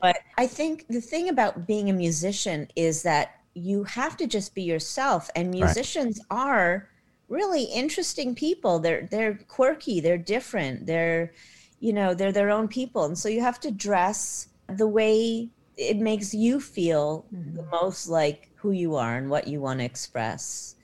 [0.00, 4.54] But i think the thing about being a musician is that you have to just
[4.54, 6.38] be yourself and musicians right.
[6.38, 6.88] are
[7.28, 11.32] really interesting people they're they're quirky they're different they're
[11.80, 15.96] you know they're their own people and so you have to dress the way it
[15.96, 17.56] makes you feel mm-hmm.
[17.56, 20.76] the most like who you are and what you want to express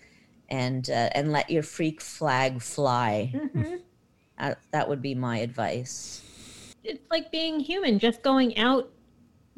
[0.48, 3.76] and uh, and let your freak flag fly mm-hmm.
[4.38, 6.22] uh, that would be my advice
[6.82, 8.90] it's like being human just going out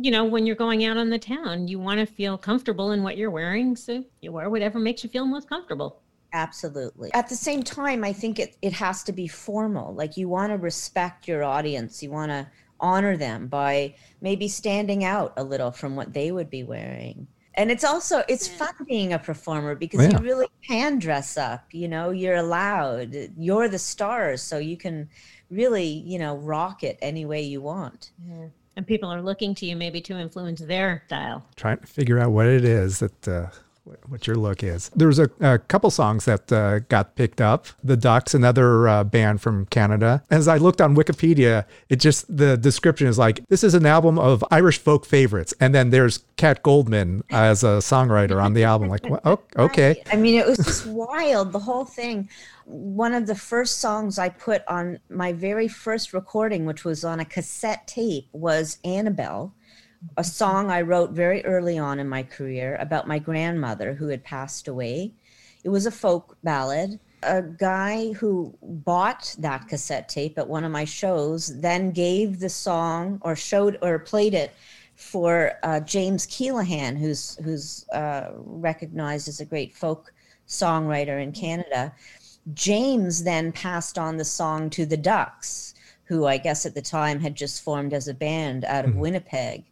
[0.02, 3.02] you know, when you're going out on the town, you want to feel comfortable in
[3.02, 3.76] what you're wearing.
[3.76, 6.02] So you wear whatever makes you feel most comfortable.
[6.32, 7.12] Absolutely.
[7.14, 9.94] At the same time, I think it, it has to be formal.
[9.94, 12.48] Like you want to respect your audience, you want to
[12.80, 17.28] honor them by maybe standing out a little from what they would be wearing.
[17.54, 20.18] And it's also it's fun being a performer because Yeah.
[20.18, 23.14] you really can dress up, you know, you're allowed.
[23.36, 25.10] You're the stars, so you can
[25.50, 28.12] really, you know, rock it any way you want.
[28.76, 31.44] And people are looking to you maybe to influence their style.
[31.56, 33.46] trying to figure out what it is that uh,
[34.06, 34.90] what your look is.
[34.94, 37.66] There was a, a couple songs that uh, got picked up.
[37.82, 40.22] The Duhks, another uh, band from Canada.
[40.30, 44.18] As I looked on Wikipedia, it just the description is like this is an album
[44.18, 48.88] of Irish folk favorites, and then there's Kat Goldman as a songwriter on the album.
[48.88, 50.08] Like, oh, okay, Right.
[50.12, 52.28] I mean, it was just wild, the whole thing.
[52.64, 57.18] One of the first songs I put on my very first recording, which was on
[57.18, 59.54] a cassette tape, was Annabelle,
[60.16, 64.24] a song I wrote very early on in my career about my grandmother who had
[64.24, 65.12] passed away.
[65.64, 66.98] It was a folk ballad.
[67.22, 72.48] A guy who bought that cassette tape at one of my shows then gave the
[72.48, 74.52] song or showed or played it
[74.96, 80.12] for uh, James Keelaghan, who's who's uh, recognized as a great folk
[80.48, 81.94] songwriter in Canada.
[82.54, 87.20] James then passed on the song to the Duhks, who I guess at the time
[87.20, 89.64] had just formed as a band out of Winnipeg.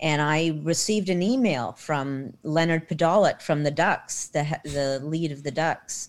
[0.00, 5.42] And I received an email from Leonard Podolak from the Duhks, the the lead of
[5.42, 6.08] the Duhks,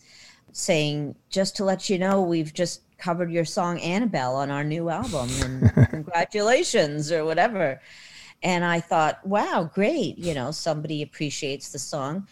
[0.54, 4.90] saying, "Just to let you know, we've just covered your song Annabelle on our new
[4.90, 7.82] album, and congratulations or whatever."
[8.42, 10.18] And I thought, "Wow, great!
[10.18, 12.28] You know, somebody appreciates the song."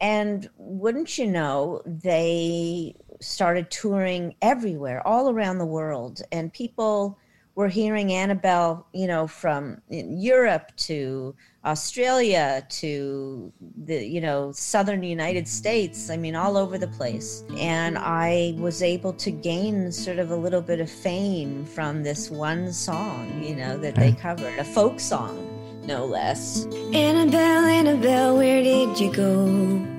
[0.00, 7.18] And wouldn't you know, they started touring everywhere, all around the world, and people
[7.54, 13.52] were hearing Annabelle, you know, from in Europe to Australia to
[13.84, 16.10] the, you know, southern United States.
[16.10, 17.44] I mean, all over the place.
[17.58, 22.30] And I was able to gain sort of a little bit of fame from this
[22.30, 26.66] one song, you know, that they covered, a folk song, no less.
[26.92, 29.90] Annabelle, Annabelle, where did you go?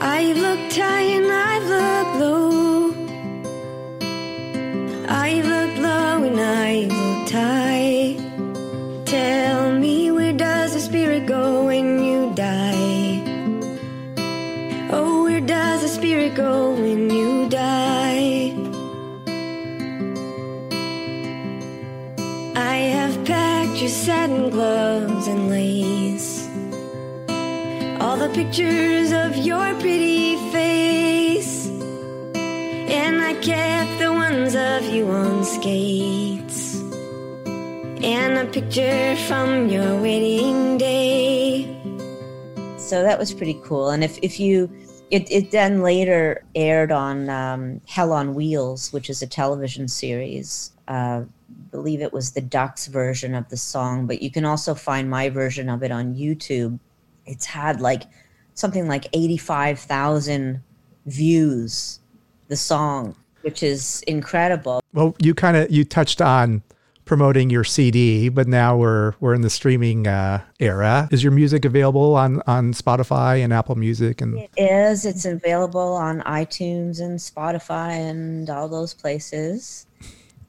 [0.00, 2.81] I've looked high and I've looked low.
[5.14, 5.46] I've
[5.78, 8.16] low and I've looked high.
[9.04, 13.22] Tell me, where does the spirit go when you die?
[14.90, 18.54] Oh, where does the spirit go when you die?
[22.56, 26.48] I have packed your satin gloves and lace.
[28.00, 31.66] All the pictures of your pretty face.
[32.34, 36.80] And I kept the of you on skates.
[38.02, 41.76] And a picture from your wedding day.
[42.78, 43.90] so that was pretty cool.
[43.90, 44.70] And if, if you,
[45.10, 50.72] it, it then later aired on um, Hell on Wheels, which is a television series.
[50.88, 51.24] Uh,
[51.70, 55.28] believe it was the Duhks version of the song, but you can also find my
[55.28, 56.78] version of it on YouTube.
[57.26, 58.04] It's had like
[58.54, 60.62] something like 85,000
[61.04, 62.00] views,
[62.48, 64.80] the song, which is incredible.
[64.92, 66.62] Well, you kind of you touched on
[67.04, 71.08] promoting your CD, but now we're we're in the streaming uh, era.
[71.10, 75.04] Is your music available on on Spotify and Apple Music and It is.
[75.04, 79.86] It's available on iTunes and Spotify and all those places.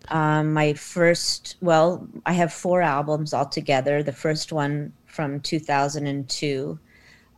[0.10, 4.04] Um, my first, well, I have four albums altogether.
[4.04, 6.78] The first one from 2002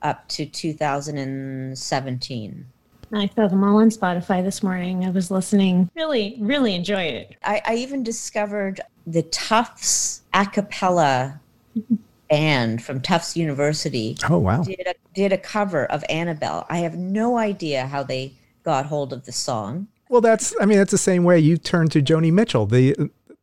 [0.02, 2.66] up to 2017.
[3.18, 5.06] I saw them all on Spotify this morning.
[5.06, 5.90] I was listening.
[5.96, 7.36] Really, really enjoyed it.
[7.44, 11.40] I, I even discovered the Tufts a cappella
[12.30, 14.64] band from Tufts University Oh wow.
[14.64, 16.66] did a, did a cover of Annabelle.
[16.70, 19.88] I have no idea how they got hold of the song.
[20.10, 22.66] Well, that's I mean that's the same way you turned to Joni Mitchell.
[22.66, 22.96] They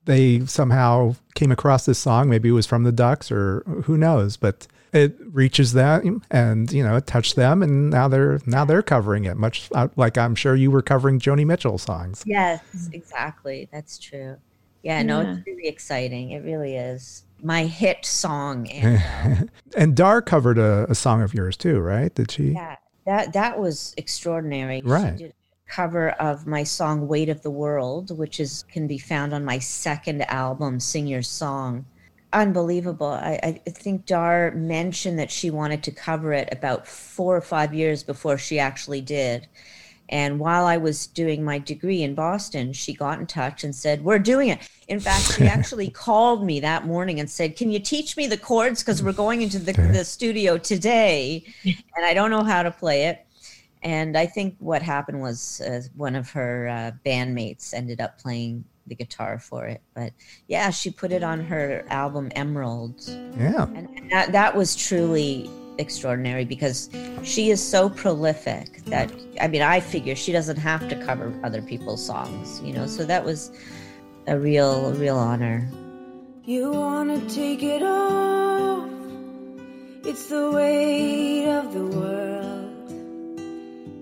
[0.04, 2.28] they somehow came across this song.
[2.28, 6.82] Maybe it was from the Duhks or who knows, but it reaches them and you
[6.82, 9.36] know it touched them, and now they're now they're covering it.
[9.36, 12.22] Much uh, like I'm sure you were covering Joni Mitchell songs.
[12.26, 12.62] Yes,
[12.92, 13.68] exactly.
[13.72, 14.36] That's true.
[14.82, 16.30] Yeah, no, it's really exciting.
[16.32, 17.24] It really is.
[17.40, 18.68] My hit song,
[19.76, 22.12] And Dar covered a, a song of yours too, right?
[22.14, 22.50] Did she?
[22.50, 24.82] yeah, that that was extraordinary.
[24.84, 25.32] Right.
[25.72, 28.98] She did a cover of my song "Weight of the World," which is can be
[28.98, 31.86] found on my second album, "Sing Your Song."
[32.32, 33.06] Unbelievable.
[33.06, 37.72] I, I think Dar mentioned that she wanted to cover it about four or five
[37.72, 39.48] years before she actually did.
[40.08, 44.04] And while I was doing my degree in Boston, she got in touch and said,
[44.04, 44.68] We're doing it.
[44.88, 48.36] In fact, she actually called me that morning and said, Can you teach me the
[48.36, 48.82] chords?
[48.82, 53.06] Because we're going into the, the studio today and I don't know how to play
[53.06, 53.24] it.
[53.82, 58.64] And I think what happened was uh, one of her uh, bandmates ended up playing
[58.86, 59.80] the guitar for it.
[59.94, 60.12] But
[60.48, 63.08] yeah, she put it on her album Emeralds.
[63.38, 63.64] Yeah.
[63.74, 66.90] And that, that was truly extraordinary because
[67.22, 69.10] she is so prolific that
[69.40, 72.86] I mean I figure she doesn't have to cover other people's songs, you know.
[72.86, 73.50] So that was
[74.26, 75.68] a real a real honor.
[76.44, 78.88] You wanna take it off.
[80.04, 82.51] It's the weight of the world.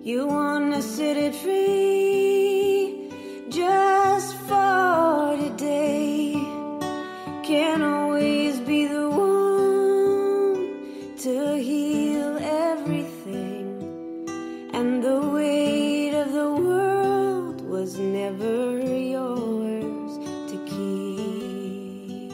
[0.02, 3.12] You wanna set it free
[3.50, 6.32] just for today.
[7.42, 10.78] Can't always be the one
[11.18, 14.26] to heal everything.
[14.72, 20.16] And the weight of the world was never yours
[20.50, 22.32] to keep.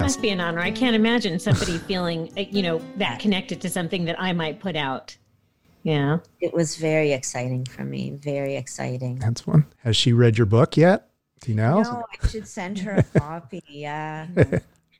[0.00, 0.60] Must be an honor.
[0.60, 4.74] I can't imagine somebody feeling, you know, that connected to something that I might put
[4.74, 5.18] out.
[5.84, 6.18] Yeah.
[6.40, 9.18] It was very exciting for me, very exciting.
[9.20, 9.66] That's one.
[9.84, 11.10] Has she read your book yet?
[11.42, 11.82] Do you know?
[11.82, 13.62] No, I should send her a copy.
[13.68, 14.26] Yeah.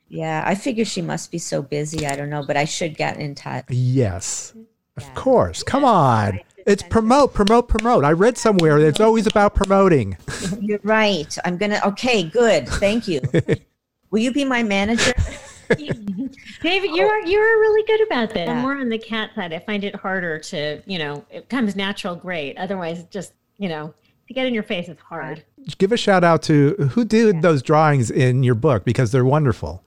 [0.07, 2.05] Yeah, I figure she must be so busy.
[2.05, 3.65] I don't know, but I should get in touch.
[3.69, 4.53] Yes.
[4.95, 5.13] Of Yeah.
[5.15, 5.63] course.
[5.63, 6.39] Come on.
[6.67, 8.05] It's promote, promote, promote.
[8.05, 10.17] I read somewhere that it's always about promoting.
[10.61, 11.35] You're right.
[11.45, 11.79] I'm gonna.
[11.85, 12.67] Okay, good.
[12.69, 13.21] Thank you.
[14.11, 15.13] Will you be my manager?
[15.69, 18.49] David, you're you're really good about that.
[18.49, 18.61] I'm Yeah.
[18.61, 19.53] more on the cat side.
[19.53, 22.57] I find it harder to, you know, it comes natural great.
[22.57, 23.93] Otherwise, just, you know,
[24.27, 25.43] to get in your face is hard.
[25.77, 29.83] Give a shout out to who did those drawings in your book because they're wonderful.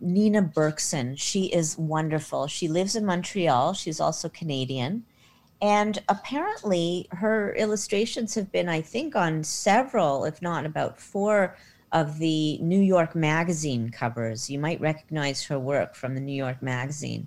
[0.00, 1.16] Nina Berkson.
[1.18, 2.46] She is wonderful.
[2.46, 3.74] She lives in Montreal.
[3.74, 5.04] She's also Canadian.
[5.62, 11.56] And apparently, her illustrations have been, I think, on several, if not about four,
[12.00, 14.50] of the New York Magazine covers.
[14.50, 17.26] You might recognize her work from the New York Magazine.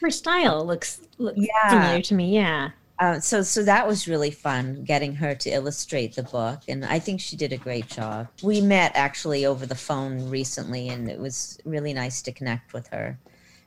[0.00, 1.70] Her style looks, looks Yeah.
[1.70, 2.34] familiar to me.
[2.34, 2.70] Yeah.
[2.98, 6.98] Uh, so, so that was really fun getting her to illustrate the book, and I
[6.98, 8.26] think she did a great job.
[8.42, 12.88] We met actually over the phone recently, and it was really nice to connect with
[12.88, 13.16] her.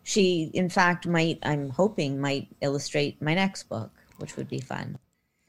[0.04, 4.98] She, in fact, might I'm hoping might illustrate my next book, which would be fun.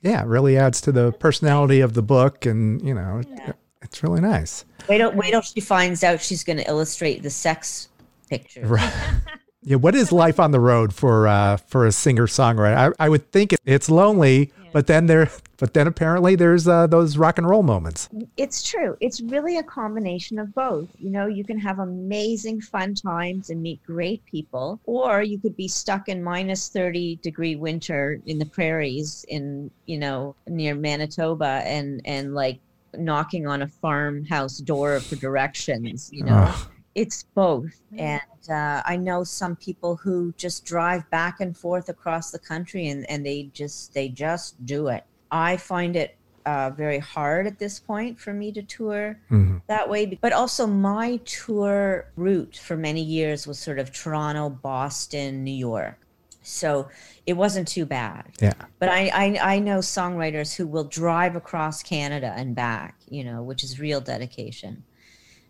[0.02, 3.52] Yeah, it really adds to the personality of the book and, you know, Yeah.
[3.82, 4.64] It's really nice.
[4.88, 7.88] Wait till wait till she finds out she's going to illustrate the sex
[8.28, 8.66] picture.
[8.66, 8.92] Right.
[9.64, 12.94] Yeah, what is life on the road for uh, for a singer songwriter?
[12.98, 17.16] I, I would think it's lonely, but then there, but then apparently there's uh, those
[17.16, 18.08] rock and roll moments.
[18.36, 18.96] It's true.
[18.98, 20.88] It's really a combination of both.
[20.98, 25.56] You know, you can have amazing fun times and meet great people, or you could
[25.56, 31.62] be stuck in minus 30 degree winter in the prairies in, you know, near Manitoba
[31.64, 32.58] and, and like
[32.96, 36.44] knocking on a farmhouse door for directions, you know.
[36.48, 36.68] Ugh.
[36.94, 37.72] It's both.
[37.96, 38.20] And
[38.50, 43.08] uh, I know some people who just drive back and forth across the country and,
[43.08, 45.04] and they just they just do it.
[45.30, 49.62] I find it uh, very hard at this point for me to tour Mhm.
[49.68, 50.04] that way.
[50.20, 55.98] But also, my tour route for many years was sort of Toronto, Boston, New York.
[56.42, 56.88] So
[57.26, 58.32] it wasn't too bad.
[58.40, 58.54] Yeah.
[58.78, 63.42] But I, I, I know songwriters who will drive across Canada and back, you know,
[63.42, 64.82] which is real dedication.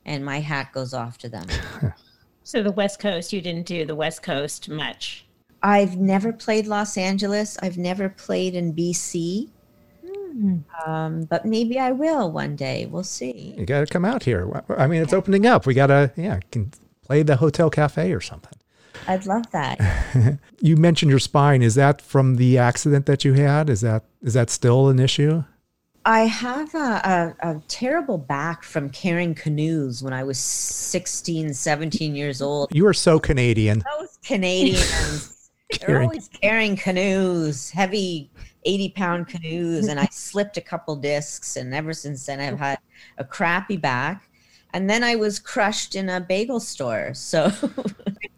[0.04, 1.46] And my hat goes off to them.
[2.44, 5.24] So the West Coast, you didn't do the West Coast much.
[5.62, 7.56] I've never played Los Angeles.
[7.62, 9.48] I've never played in BC.
[10.86, 12.86] Um, but maybe I will one day.
[12.86, 13.54] We'll see.
[13.56, 14.50] You got to come out here.
[14.76, 15.66] I mean, it's opening up.
[15.66, 16.72] We got to, yeah, can
[17.06, 18.58] play the hotel cafe or something.
[19.06, 19.78] I'd love that.
[20.60, 21.60] You mentioned your spine.
[21.60, 23.68] Is that from the accident that you had?
[23.68, 25.42] Is that is that still an issue?
[26.04, 26.78] I have a,
[27.42, 32.74] a, a terrible back from carrying canoes when I was 16, 17 years old.
[32.74, 33.82] You are so Canadian.
[33.98, 35.50] Those Canadians,
[35.80, 38.30] they're always carrying canoes, heavy
[38.64, 39.88] 80 pound canoes.
[39.88, 41.56] And I slipped a couple discs.
[41.56, 42.78] And ever since then, I've had
[43.18, 44.28] a crappy back.
[44.74, 47.14] And then I was crushed in a bagel store.
[47.14, 47.52] So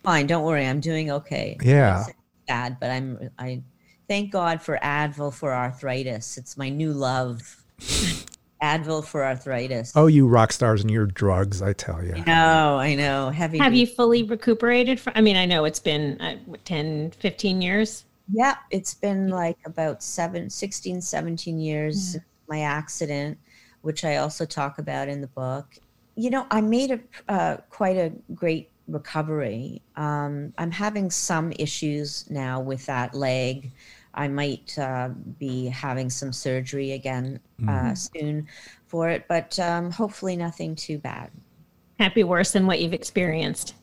[0.05, 0.27] fine.
[0.27, 0.67] Don't worry.
[0.67, 1.57] I'm doing okay.
[1.63, 2.05] Yeah.
[2.07, 2.17] It's
[2.49, 3.63] sad, but I'm, I
[4.09, 6.39] thank God for Advil for arthritis.
[6.39, 7.65] It's my new love.
[8.63, 9.93] Advil for arthritis.
[9.95, 12.15] Oh, you rock stars and your drugs, I tell you.
[12.15, 13.31] No, I know, I know.
[13.31, 13.59] Heavy.
[13.59, 13.81] Have duty.
[13.81, 15.13] you fully recuperated from?
[15.17, 18.05] I mean, I know it's been uh, 10, 15 years.
[18.33, 23.39] Yeah, it's been like about seven, 16, 17 years since my accident,
[23.83, 25.77] which I also talk about in the book.
[26.17, 27.01] You know, I made a
[27.31, 29.81] uh, quite a great recovery.
[29.97, 33.71] Um, I'm having some issues now with that leg.
[34.15, 35.09] I might uh,
[35.39, 38.47] be having some surgery again uh, soon
[38.87, 41.31] for it, but um, hopefully nothing too bad.
[41.99, 43.75] Can't be worse than what you've experienced.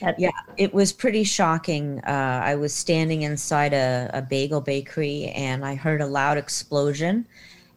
[0.00, 2.00] That's- Yeah, it was pretty shocking.
[2.06, 7.26] Uh, I was standing inside a, a bagel bakery and I heard a loud explosion.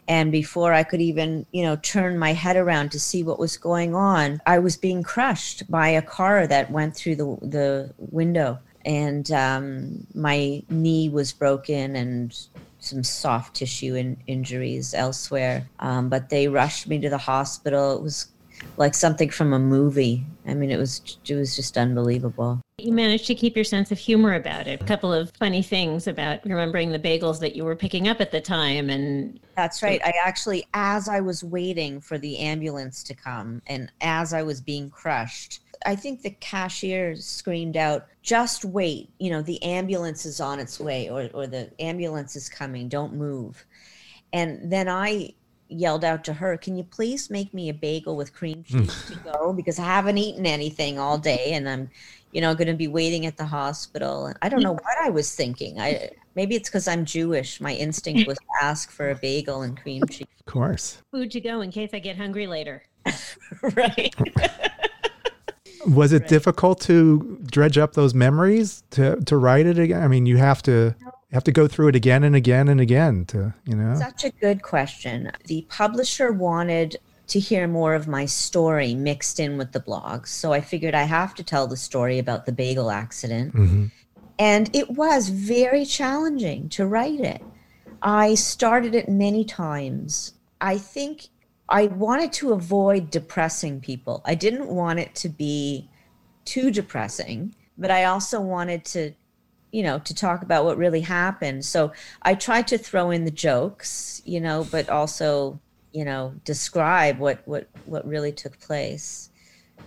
[0.07, 3.57] And before I could even, you know, turn my head around to see what was
[3.57, 8.59] going on, I was being crushed by a car that went through the the window,
[8.83, 12.37] and um, my knee was broken and
[12.79, 15.69] some soft tissue in, injuries elsewhere.
[15.79, 17.95] Um, but they rushed me to the hospital.
[17.95, 18.27] It was
[18.77, 20.25] like something from a movie.
[20.47, 22.61] I mean, it was it was just unbelievable.
[22.77, 24.81] You managed to keep your sense of humor about it.
[24.81, 28.31] A couple of funny things about remembering the bagels that you were picking up at
[28.31, 28.89] the time.
[28.89, 30.01] And That's right.
[30.03, 34.61] I actually, as I was waiting for the ambulance to come, and as I was
[34.61, 39.09] being crushed, I think the cashier screamed out, "Just wait!
[39.19, 42.87] You know, the ambulance is on its way, or or the ambulance is coming.
[42.87, 43.63] Don't move."
[44.33, 45.33] And then I
[45.71, 48.83] yelled out to her, "Can you please make me a bagel with cream hmm.
[48.83, 49.53] cheese to go?
[49.53, 51.89] Because I haven't eaten anything all day, and I'm,
[52.31, 55.09] you know, going to be waiting at the hospital." And I don't know what I
[55.09, 55.79] was thinking.
[55.79, 57.61] I maybe it's because I'm Jewish.
[57.61, 60.27] My instinct was to ask for a bagel and cream cheese.
[60.39, 61.01] Of course.
[61.11, 62.83] food to go in case I get hungry later.
[63.75, 64.13] right.
[65.87, 70.03] Was it difficult to dredge up those memories to to write it again?
[70.03, 70.95] I mean, you have to
[71.31, 73.95] you have to go through it again and again and again to you know.
[73.95, 75.31] Such a good question.
[75.45, 80.27] The publisher wanted to hear more of my story mixed in with the blogs.
[80.27, 83.55] So I figured I have to tell the story about the bagel accident.
[83.55, 83.91] Mhm.
[84.37, 87.41] And it was very challenging to write it.
[88.01, 90.33] I started it many times.
[90.59, 91.29] I think
[91.69, 94.21] I wanted to avoid depressing people.
[94.25, 95.89] I didn't want it to be
[96.43, 99.13] too depressing, but I also wanted to,
[99.71, 101.65] you know, to talk about what really happened.
[101.65, 101.91] So
[102.21, 105.59] I tried to throw in the jokes, you know, but also,
[105.91, 109.29] you know, describe what what what really took place,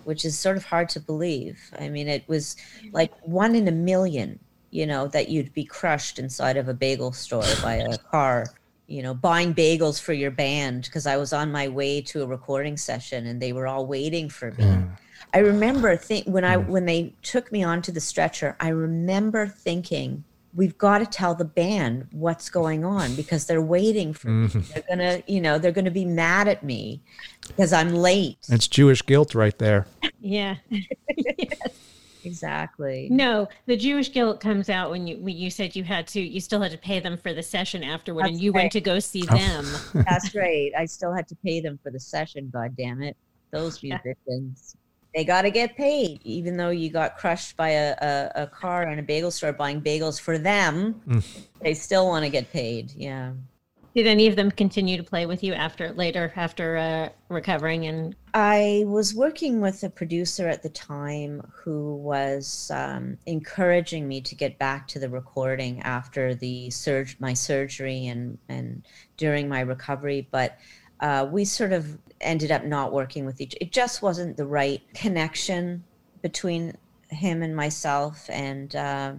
[0.05, 1.61] which is sort of hard to believe.
[1.78, 2.57] I mean, it was
[2.93, 4.39] like one in a million,
[4.70, 8.47] you know, that you'd be crushed inside of a bagel store by a car
[8.87, 12.26] you know, buying bagels for your band because I was on my way to a
[12.26, 14.64] recording session and they were all waiting for me.
[15.35, 16.68] I remember think when I mm.
[16.68, 20.24] when they took me onto the stretcher, I remember thinking,
[20.55, 24.49] we've got to tell the band what's going on because they're waiting for me.
[24.49, 24.72] Mm.
[24.72, 27.03] They're gonna, you know, they're gonna be mad at me
[27.49, 28.39] because I'm late.
[28.49, 29.87] It's Jewish guilt right there.
[30.26, 30.57] Yeah.
[32.24, 33.09] Exactly.
[33.11, 36.41] No, the Jewish guilt comes out when you when you said you had to you
[36.41, 38.62] still had to pay them for the session afterward and you right.
[38.62, 39.37] went to go see oh.
[39.37, 39.66] them.
[40.09, 40.72] That's right.
[40.76, 43.16] I still had to pay them for the session, god damn it.
[43.51, 44.76] Those musicians.
[45.15, 46.21] They gotta get paid.
[46.25, 49.81] Even though you got crushed by a, a, a car in a bagel store buying
[49.81, 51.01] bagels for them,
[51.61, 52.93] they still want to get paid.
[52.97, 53.33] Yeah.
[53.95, 58.17] Did any of them continue to play with you after later after uh, recovering and
[58.35, 64.35] I was working with a producer at the time who was um, encouraging me to
[64.35, 68.83] get back to the recording after the surge, my surgery, and and
[69.17, 70.27] during my recovery.
[70.33, 70.59] But
[70.99, 73.55] uh, we sort of ended up not working with each.
[73.61, 75.85] It just wasn't the right connection
[76.22, 76.77] between
[77.11, 79.12] him and myself, and uh,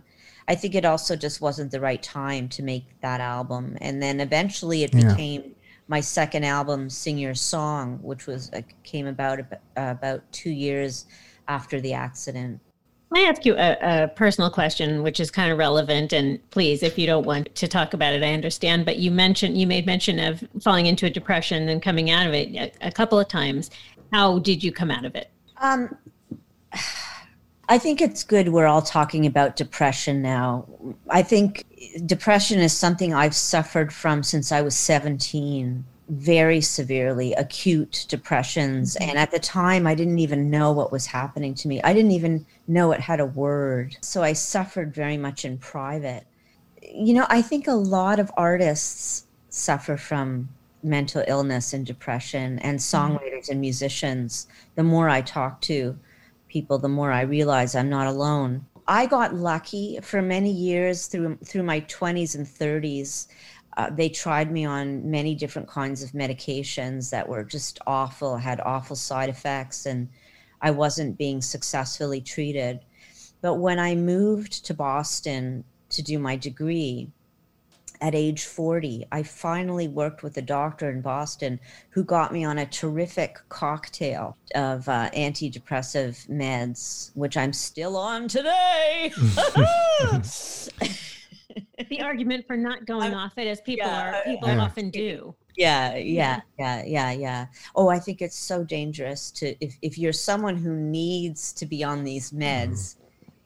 [0.48, 3.78] I think it also just wasn't the right time to make that album.
[3.82, 5.10] And then eventually, it Yeah.
[5.14, 5.56] became
[5.88, 10.50] my second album, Sing Your Song, which was uh, came about ab- uh, about two
[10.50, 11.06] years
[11.48, 12.60] after the accident.
[13.16, 16.12] Can I ask you a, a personal question, which is kind of relevant?
[16.12, 18.84] And please, if you don't want to talk about it, I understand.
[18.84, 22.34] But you mentioned you made mention of falling into a depression and coming out of
[22.34, 23.72] it a, a couple of times.
[24.12, 25.32] How did you come out of it?
[25.62, 25.96] Um,
[27.70, 30.68] I think it's good we're all talking about depression now.
[31.10, 31.64] I think
[32.06, 38.96] depression is something I've suffered from since I was 17, very severely, acute depressions.
[38.96, 39.10] Mm-hmm.
[39.10, 41.82] And at the time, I didn't even know what was happening to me.
[41.82, 43.98] I didn't even know it had a word.
[44.02, 46.26] So I suffered very much in private.
[46.82, 50.50] You know, I think a lot of artists suffer from
[50.84, 53.16] mental illness and depression, and mm-hmm.
[53.16, 54.48] songwriters and musicians.
[54.76, 55.98] The more I talk to,
[56.48, 58.66] people, the more I realize I'm not alone.
[58.88, 63.28] I got lucky for many years through through my 20s and 30s.
[63.78, 68.62] Uh, they tried me on many different kinds of medications that were just awful, had
[68.62, 70.08] awful side effects, and
[70.62, 72.80] I wasn't being successfully treated.
[73.42, 77.10] But when I moved to Boston to do my degree,
[78.02, 81.60] at age 40, I finally worked with a doctor in Boston
[81.90, 88.28] who got me on a terrific cocktail of uh, antidepressive meds, which I'm still on
[88.28, 89.12] today.
[91.90, 94.60] The argument for not going off it, as people yeah, are people Yeah.
[94.60, 95.36] often do.
[95.58, 97.46] yeah, yeah, yeah, yeah, yeah.
[97.76, 101.84] Oh, I think it's so dangerous to if, if you're someone who needs to be
[101.84, 102.96] on these meds,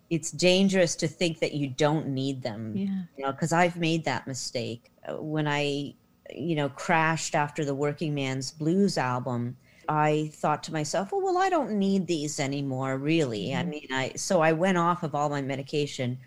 [0.10, 2.74] it's dangerous to think that you don't need them.
[2.76, 3.02] Yeah.
[3.18, 5.94] You know, because I've made that mistake Uh, when I,
[6.34, 9.58] you know, crashed after the Working Man's Blues album.
[9.88, 13.56] I thought to myself, oh, well, I don't need these anymore, really.
[13.56, 16.18] I mean, I so I went off of all my medication.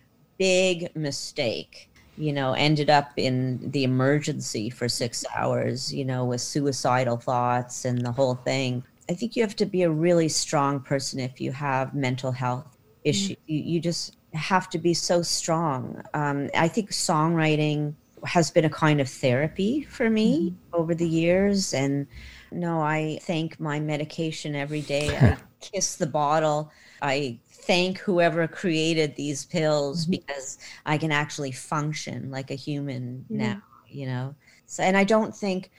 [0.42, 1.88] Big mistake.
[2.16, 5.92] You know, ended up in the emergency for six hours.
[5.94, 8.84] You know, with suicidal thoughts and the whole thing.
[9.10, 12.66] I think you have to be a really strong person if you have mental health
[13.04, 13.34] issue.
[13.46, 16.02] You, you just have to be so strong.
[16.14, 21.74] Um, I think songwriting has been a kind of therapy for me over the years.
[21.74, 22.06] And
[22.50, 25.16] no, I thank my medication every day.
[25.16, 26.70] I kiss the bottle.
[27.00, 30.12] I thank whoever created these pills mm-hmm.
[30.12, 33.38] because I can actually function like a human mm-hmm.
[33.38, 34.34] now, you know?
[34.66, 35.70] So, and I don't think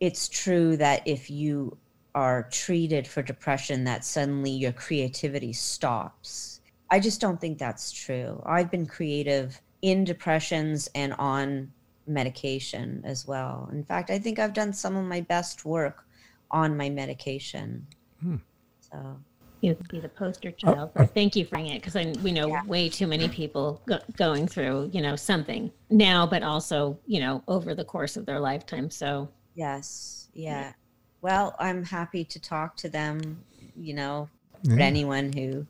[0.00, 1.76] it's true that if you
[2.14, 6.60] are treated for depression, that suddenly your creativity stops.
[6.90, 8.42] I just don't think that's true.
[8.44, 11.72] I've been creative in depressions and on
[12.06, 13.68] medication as well.
[13.72, 16.04] In fact, I think I've done some of my best work
[16.50, 17.86] on my medication.
[18.20, 18.36] Hmm.
[18.80, 19.18] So,
[19.62, 20.90] You could be the poster oh, child.
[20.98, 24.46] So thank you for bringing it because we know way too many people go, going
[24.48, 28.90] through, you know, something now, but also, you know, over the course of their lifetime.
[28.90, 30.72] So yes, yeah.
[31.20, 33.38] Well, I'm happy to talk to them,
[33.76, 34.28] you know,
[34.64, 34.84] for Yeah.
[34.84, 35.64] anyone who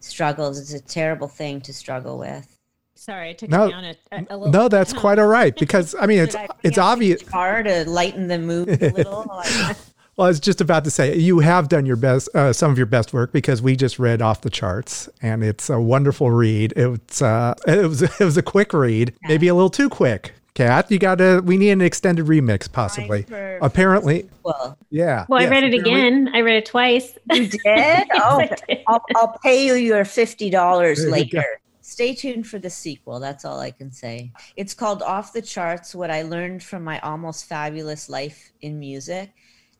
[0.00, 0.58] struggles.
[0.58, 2.48] It's a terrible thing to struggle with.
[2.94, 4.50] sorry, I took No, it down a, a, a little.
[4.50, 7.22] No, that's quite all right because I mean it's Should I it's out obvious.
[7.22, 9.30] guitar to lighten the mood a little.
[10.16, 12.70] Like, Well, I was just about to say you have done your best, uh, some
[12.70, 16.30] of your best work because we just read off the charts, and it's a wonderful
[16.30, 16.72] read.
[16.76, 20.32] It's uh, it was it was a quick read, maybe a little too quick.
[20.54, 21.42] Kat, you got to.
[21.44, 23.24] We need an extended remix, possibly.
[23.24, 25.26] for- Apparently, well, yeah.
[25.28, 26.30] Well, Yes, I read it again.
[26.32, 27.12] I read it twice.
[27.30, 27.60] you did?
[28.14, 28.82] oh, I did.
[28.86, 31.44] I'll, I'll pay you your fifty dollars There you later.
[31.82, 33.20] Stay tuned for the sequel.
[33.20, 34.32] That's all I can say.
[34.56, 39.30] It's called Off the Charts: What I Learned from My Almost Fabulous Life in Music,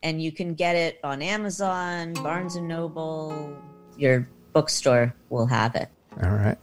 [0.07, 3.53] and you can get it on Amazon, Barnes and Noble.
[3.97, 5.89] Your bookstore will have it.
[6.23, 6.57] All right.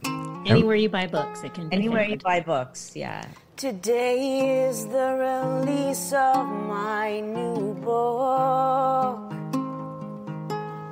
[0.46, 3.22] Anywhere you buy books, it can be Anywhere you buy books, yeah.
[3.56, 9.30] Today is the release of my new book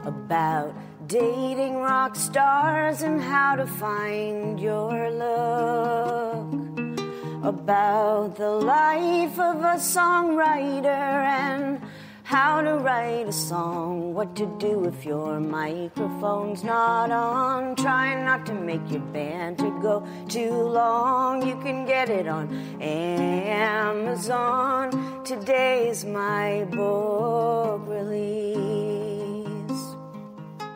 [0.04, 0.74] about
[1.06, 6.48] dating rock stars and how to find your look.
[7.44, 11.80] About the life of a songwriter and
[12.32, 17.76] how to write a song, what to do if your microphone's not on.
[17.76, 21.46] Try not to make your band to go too long.
[21.46, 22.48] You can get it on
[22.80, 24.90] Amazon.
[25.24, 28.56] Today's my book release.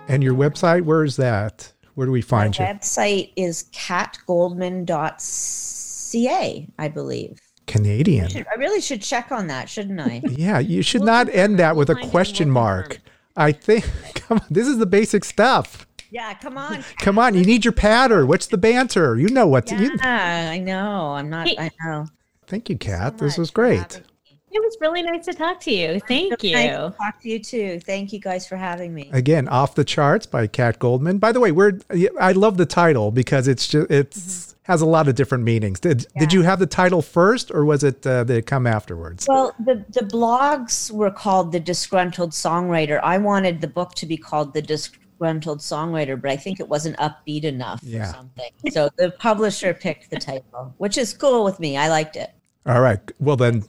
[0.09, 1.73] And your website, where is that?
[1.95, 2.67] Where do we My find you?
[2.67, 7.41] website is katgoldman.ca, I believe.
[7.67, 8.29] Canadian.
[8.29, 10.23] Should- I really should check on that, shouldn't I?
[10.29, 13.01] Yeah, you should We'll not end that with a question mark.
[13.37, 13.85] I think.
[14.15, 15.87] Come on, this is the basic stuff.
[16.11, 16.85] Yeah, come on.
[16.99, 18.25] Come on, you need your patter.
[18.25, 19.19] What's the banter?
[19.19, 19.67] You know what?
[19.67, 21.13] to You, Yeah, I know.
[21.13, 21.49] I'm not.
[21.49, 21.57] Hey.
[21.59, 22.07] I know.
[22.47, 23.19] thank you, Kat.
[23.19, 24.01] so this was great.
[24.51, 26.01] It was really nice to talk to you.
[26.01, 26.71] Thank Nice to you.
[26.71, 27.81] Talk to you too.
[27.81, 29.11] Thank you guys for having me.
[29.13, 31.19] Again, off the charts by Kat Goldman.
[31.19, 31.81] By the way, we're
[32.19, 34.56] I love the title because it's just it's mm-hmm.
[34.67, 35.79] Has a lot of different meanings.
[35.79, 39.27] Did did you have the title first, or was it uh, did it come afterwards?
[39.29, 42.99] Well, the the blogs were called the disgruntled songwriter.
[43.03, 46.97] I wanted the book to be called the disgruntled songwriter, but I think it wasn't
[46.99, 48.11] upbeat enough Yeah.
[48.11, 48.51] or something.
[48.71, 51.77] So the publisher picked the title, which is cool with me.
[51.77, 52.33] I liked it.
[52.67, 52.99] All right.
[53.21, 53.63] Well then,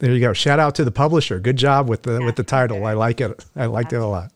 [0.00, 0.34] there you go.
[0.34, 1.40] Shout out to the publisher.
[1.40, 2.84] Good job with the with the title.
[2.84, 3.42] I like it.
[3.56, 4.30] I liked it a lot.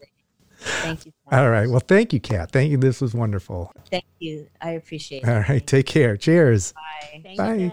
[0.59, 1.13] Thank you.
[1.31, 1.51] So All much.
[1.53, 1.69] right.
[1.71, 2.51] Well, thank you, Kat.
[2.51, 2.77] Thank you.
[2.79, 3.73] This was wonderful.
[3.91, 4.47] Thank you.
[4.61, 5.29] I appreciate it.
[5.29, 5.67] All right.
[5.67, 6.17] Take care.
[6.17, 6.73] Cheers.
[6.73, 7.21] Bye.
[7.23, 7.55] Thank Bye.
[7.55, 7.73] you.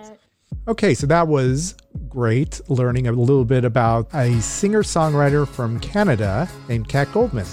[0.68, 1.76] Okay, so that was
[2.08, 7.46] great learning a little bit about a singer songwriter from Canada named Kat Goldman.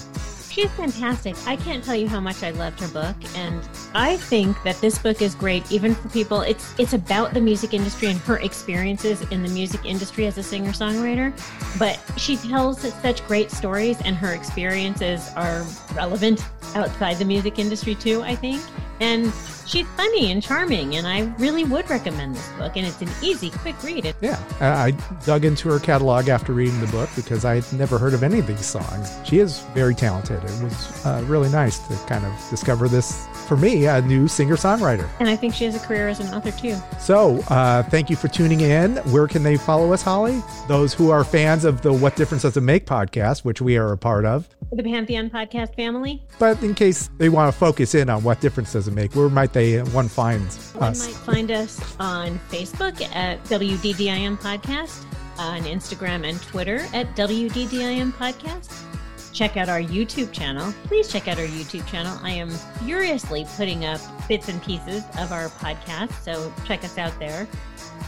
[0.61, 1.35] She's fantastic.
[1.47, 4.99] I can't tell you how much I loved her book, and I think that this
[4.99, 6.41] book is great, even for people.
[6.41, 10.43] It's it's about the music industry and her experiences in the music industry as a
[10.43, 11.33] singer songwriter,
[11.79, 16.45] but she tells such great stories, and her experiences are relevant
[16.75, 18.21] outside the music industry too.
[18.21, 18.61] I think,
[18.99, 19.33] and
[19.71, 22.75] she's funny and charming, and I really would recommend this book.
[22.75, 24.13] And it's an easy, quick read.
[24.21, 24.91] Yeah, I I
[25.25, 28.39] dug into her catalog after reading the book because I had never heard of any
[28.39, 29.15] of these songs.
[29.23, 30.43] She is very talented.
[30.43, 34.55] It was uh, really nice to kind of discover this, for me, a new singer
[34.55, 35.05] songwriter.
[35.19, 36.77] and I think she has a career as an author too.
[37.01, 38.95] So, uh, thank you for tuning in.
[39.11, 40.41] Where can they follow us, Holly?
[40.69, 43.91] Those who are fans of the What Difference Does It Make podcast, which we are
[43.91, 44.47] a part of.
[44.71, 46.23] The Pantheon podcast family.
[46.39, 49.27] But in case they want to focus in on what difference does it make, where
[49.27, 50.45] might they one find
[50.75, 51.05] One us?
[51.05, 55.03] might find us on Facebook at WDDIM Podcast,
[55.37, 58.85] on Instagram and Twitter at WDDIM Podcast.
[59.33, 60.73] Check out our YouTube channel.
[60.85, 62.17] Please check out our YouTube channel.
[62.21, 62.49] I am
[62.83, 67.47] furiously putting up bits and pieces of our podcast, so check us out there.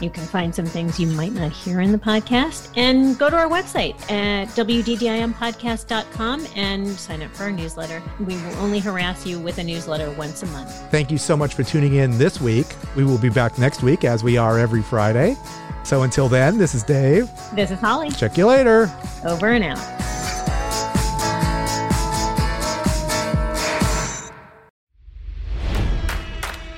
[0.00, 3.36] You can find some things you might not hear in the podcast and go to
[3.36, 8.02] our website at WDDIMpodcast.com and sign up for our newsletter.
[8.20, 10.70] We will only harass you with a newsletter once a month.
[10.90, 12.66] Thank you so much for tuning in this week.
[12.96, 15.36] We will be back next week as we are every Friday.
[15.84, 17.28] So until then, this is Dave.
[17.54, 18.10] This is Holly.
[18.10, 18.90] Check you later.
[19.24, 20.03] Over and out.